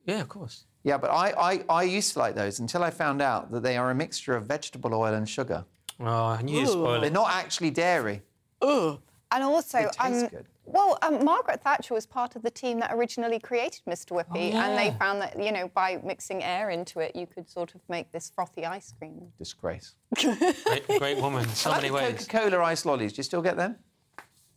[0.07, 0.65] Yeah, of course.
[0.83, 3.77] Yeah, but I, I, I used to like those until I found out that they
[3.77, 5.65] are a mixture of vegetable oil and sugar.
[5.99, 8.23] Oh, I knew you'd spoil They're not actually dairy.
[8.61, 9.01] Oh.
[9.33, 10.47] And also, It tastes um, good.
[10.67, 14.13] Well, um, Margaret Thatcher was part of the team that originally created Mr.
[14.13, 17.75] Whippy, and they found that you know by mixing air into it, you could sort
[17.75, 19.21] of make this frothy ice cream.
[19.39, 19.95] Disgrace.
[20.15, 22.27] Great, great woman so Like many the ways.
[22.29, 23.13] Coca-Cola ice lollies.
[23.13, 23.77] Do you still get them?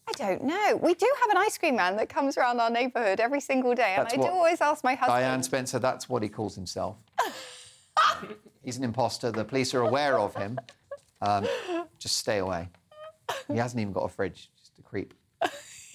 [0.07, 0.79] I don't know.
[0.81, 3.95] We do have an ice cream man that comes around our neighbourhood every single day,
[3.97, 5.19] and I do always ask my husband.
[5.19, 6.95] Diane Spencer, that's what he calls himself.
[8.63, 9.31] He's an imposter.
[9.31, 10.59] The police are aware of him.
[11.21, 11.47] Um,
[11.99, 12.69] just stay away.
[13.49, 15.13] He hasn't even got a fridge, just a creep.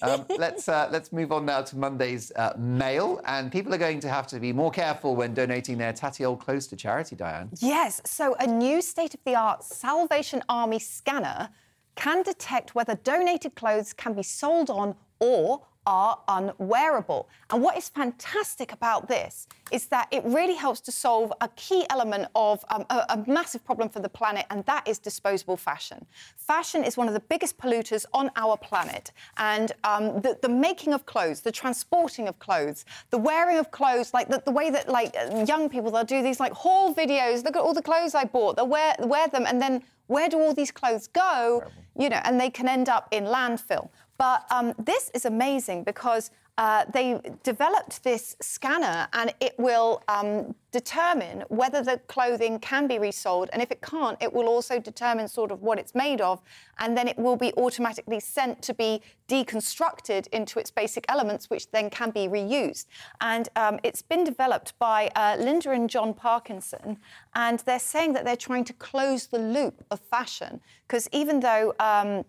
[0.03, 4.01] Um, let's uh, let's move on now to Monday's uh, mail, and people are going
[4.01, 7.17] to have to be more careful when donating their tatty old clothes to charity.
[7.17, 7.51] Diane.
[7.61, 11.49] Yes, so a new state of the art Salvation Army scanner
[11.95, 17.29] can detect whether donated clothes can be sold on or are unwearable.
[17.51, 21.87] And what is fantastic about this is that it really helps to solve a key
[21.91, 26.05] element of um, a, a, massive problem for the planet, and that is disposable fashion.
[26.37, 30.93] Fashion is one of the biggest polluters on our planet, and um, the, the, making
[30.93, 34.89] of clothes, the transporting of clothes, the wearing of clothes, like the, the way that
[34.89, 35.15] like
[35.47, 37.45] young people they'll do these like haul videos.
[37.45, 38.57] Look at all the clothes I bought.
[38.57, 41.65] They'll wear wear them, and then where do all these clothes go?
[41.97, 43.89] You know, and they can end up in landfill.
[44.23, 50.55] But um, this is amazing because uh, they developed this scanner and it will um,
[50.71, 53.51] determine whether the clothing can be resold.
[53.53, 56.41] And if it can't, it will also determine sort of what it's made of.
[56.79, 61.73] And then it will be automatically sent to be deconstructed into its basic elements, which
[61.73, 62.87] then can be reused.
[63.21, 66.99] And um, it's been developed by uh, Linda and John Parkinson.
[67.35, 70.61] And they're saying that they're trying to close the loop of fashion.
[70.87, 72.25] Because even though um,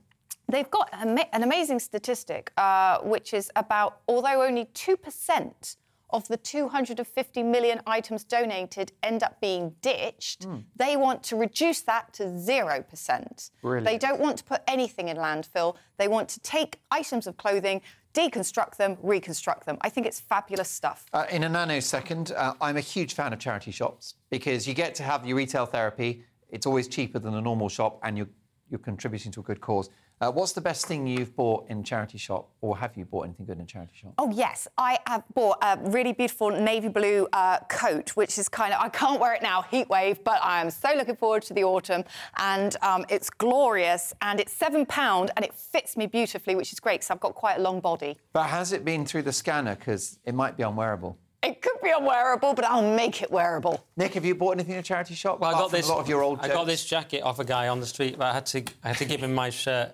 [0.50, 5.78] They've got an amazing statistic, uh, which is about, although only 2%
[6.14, 10.64] of the 250 million items donated end up being ditched, mm.
[10.76, 13.52] they want to reduce that to 0%.
[13.62, 13.86] Brilliant.
[13.86, 15.76] They don't want to put anything in landfill.
[15.98, 17.82] They want to take items of clothing,
[18.14, 19.78] deconstruct them, reconstruct them.
[19.82, 21.06] I think it's fabulous stuff.
[21.14, 24.94] Uh, in a nanosecond, uh, I'm a huge fan of charity shops because you get
[24.96, 26.24] to have your retail therapy.
[26.50, 28.30] It's always cheaper than a normal shop, and you're,
[28.70, 29.90] you're contributing to a good cause.
[30.24, 33.46] Uh, what's the best thing you've bought in charity shop, or have you bought anything
[33.46, 34.14] good in charity shop?
[34.18, 38.74] Oh yes, I have bought a really beautiful navy blue uh, coat, which is kind
[38.74, 41.54] of I can't wear it now, heat wave, but I am so looking forward to
[41.54, 42.06] the autumn,
[42.38, 46.80] and um, it's glorious, and it's seven pound, and it fits me beautifully, which is
[46.80, 48.18] great because I've got quite a long body.
[48.32, 49.76] But has it been through the scanner?
[49.76, 51.18] Because it might be unwearable.
[51.44, 53.86] It could be unwearable, but I'll make it wearable.
[53.98, 55.42] Nick, have you bought anything in a charity shop?
[55.42, 55.90] Well, I got this.
[55.90, 56.40] A lot of your old.
[56.40, 58.64] I got this jacket off a guy on the street, but I had to.
[58.86, 59.94] I had to give him my shirt.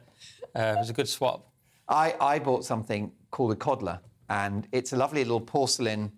[0.55, 1.51] Uh, it was a good swap.
[1.87, 6.11] I, I bought something called a Coddler, and it's a lovely little porcelain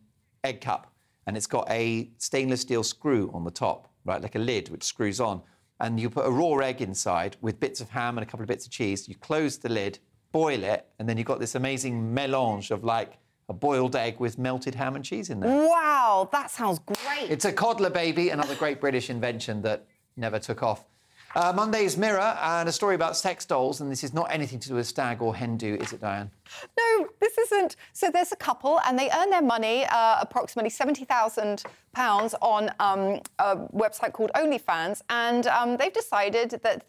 [0.43, 0.93] egg cup,
[1.27, 4.83] and it's got a stainless steel screw on the top, right, like a lid which
[4.83, 5.41] screws on.
[5.79, 8.47] And you put a raw egg inside with bits of ham and a couple of
[8.47, 9.07] bits of cheese.
[9.07, 9.97] You close the lid,
[10.31, 13.17] boil it, and then you've got this amazing melange of like
[13.49, 15.67] a boiled egg with melted ham and cheese in there.
[15.67, 17.29] Wow, that sounds great.
[17.29, 20.85] It's a Coddler baby, another great British invention that never took off.
[21.33, 24.69] Uh, Monday's Mirror and a story about sex dolls, and this is not anything to
[24.69, 26.29] do with stag or hen do, is it, Diane?
[26.77, 27.77] No, this isn't.
[27.93, 31.63] So there's a couple, and they earn their money, uh, approximately seventy thousand
[31.93, 36.85] pounds, on um, a website called OnlyFans, and um, they've decided that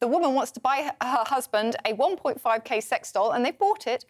[0.00, 4.04] the woman wants to buy her husband a 1.5k sex doll, and they bought it.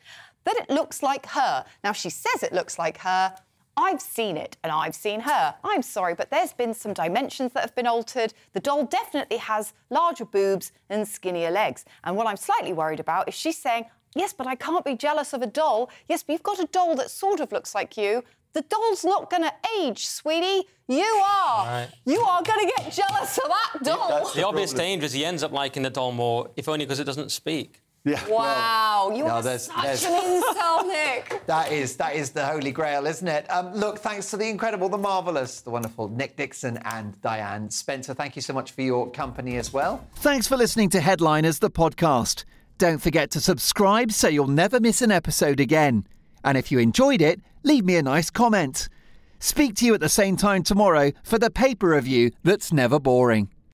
[0.44, 1.64] That it looks like her.
[1.82, 3.34] Now she says it looks like her.
[3.76, 5.54] I've seen it and I've seen her.
[5.64, 8.34] I'm sorry, but there's been some dimensions that have been altered.
[8.52, 11.84] The doll definitely has larger boobs and skinnier legs.
[12.04, 15.32] And what I'm slightly worried about is she's saying, Yes, but I can't be jealous
[15.32, 15.90] of a doll.
[16.08, 18.22] Yes, but you've got a doll that sort of looks like you.
[18.52, 20.68] The doll's not going to age, sweetie.
[20.86, 21.66] You are.
[21.66, 21.88] Right.
[22.04, 24.30] You are going to get jealous of that doll.
[24.32, 27.00] the, the obvious danger is he ends up liking the doll more, if only because
[27.00, 27.82] it doesn't speak.
[28.04, 28.22] Yeah.
[28.28, 30.04] Wow, well, you no, are there's, such there's...
[30.04, 31.42] an incel, Nick.
[31.46, 33.50] that is that is the holy grail, isn't it?
[33.50, 38.12] Um, look, thanks to the incredible, the marvelous, the wonderful Nick Dixon and Diane Spencer.
[38.12, 40.06] Thank you so much for your company as well.
[40.16, 42.44] Thanks for listening to Headliners, the podcast.
[42.76, 46.06] Don't forget to subscribe so you'll never miss an episode again.
[46.44, 48.90] And if you enjoyed it, leave me a nice comment.
[49.38, 53.48] Speak to you at the same time tomorrow for the paper review that's never boring.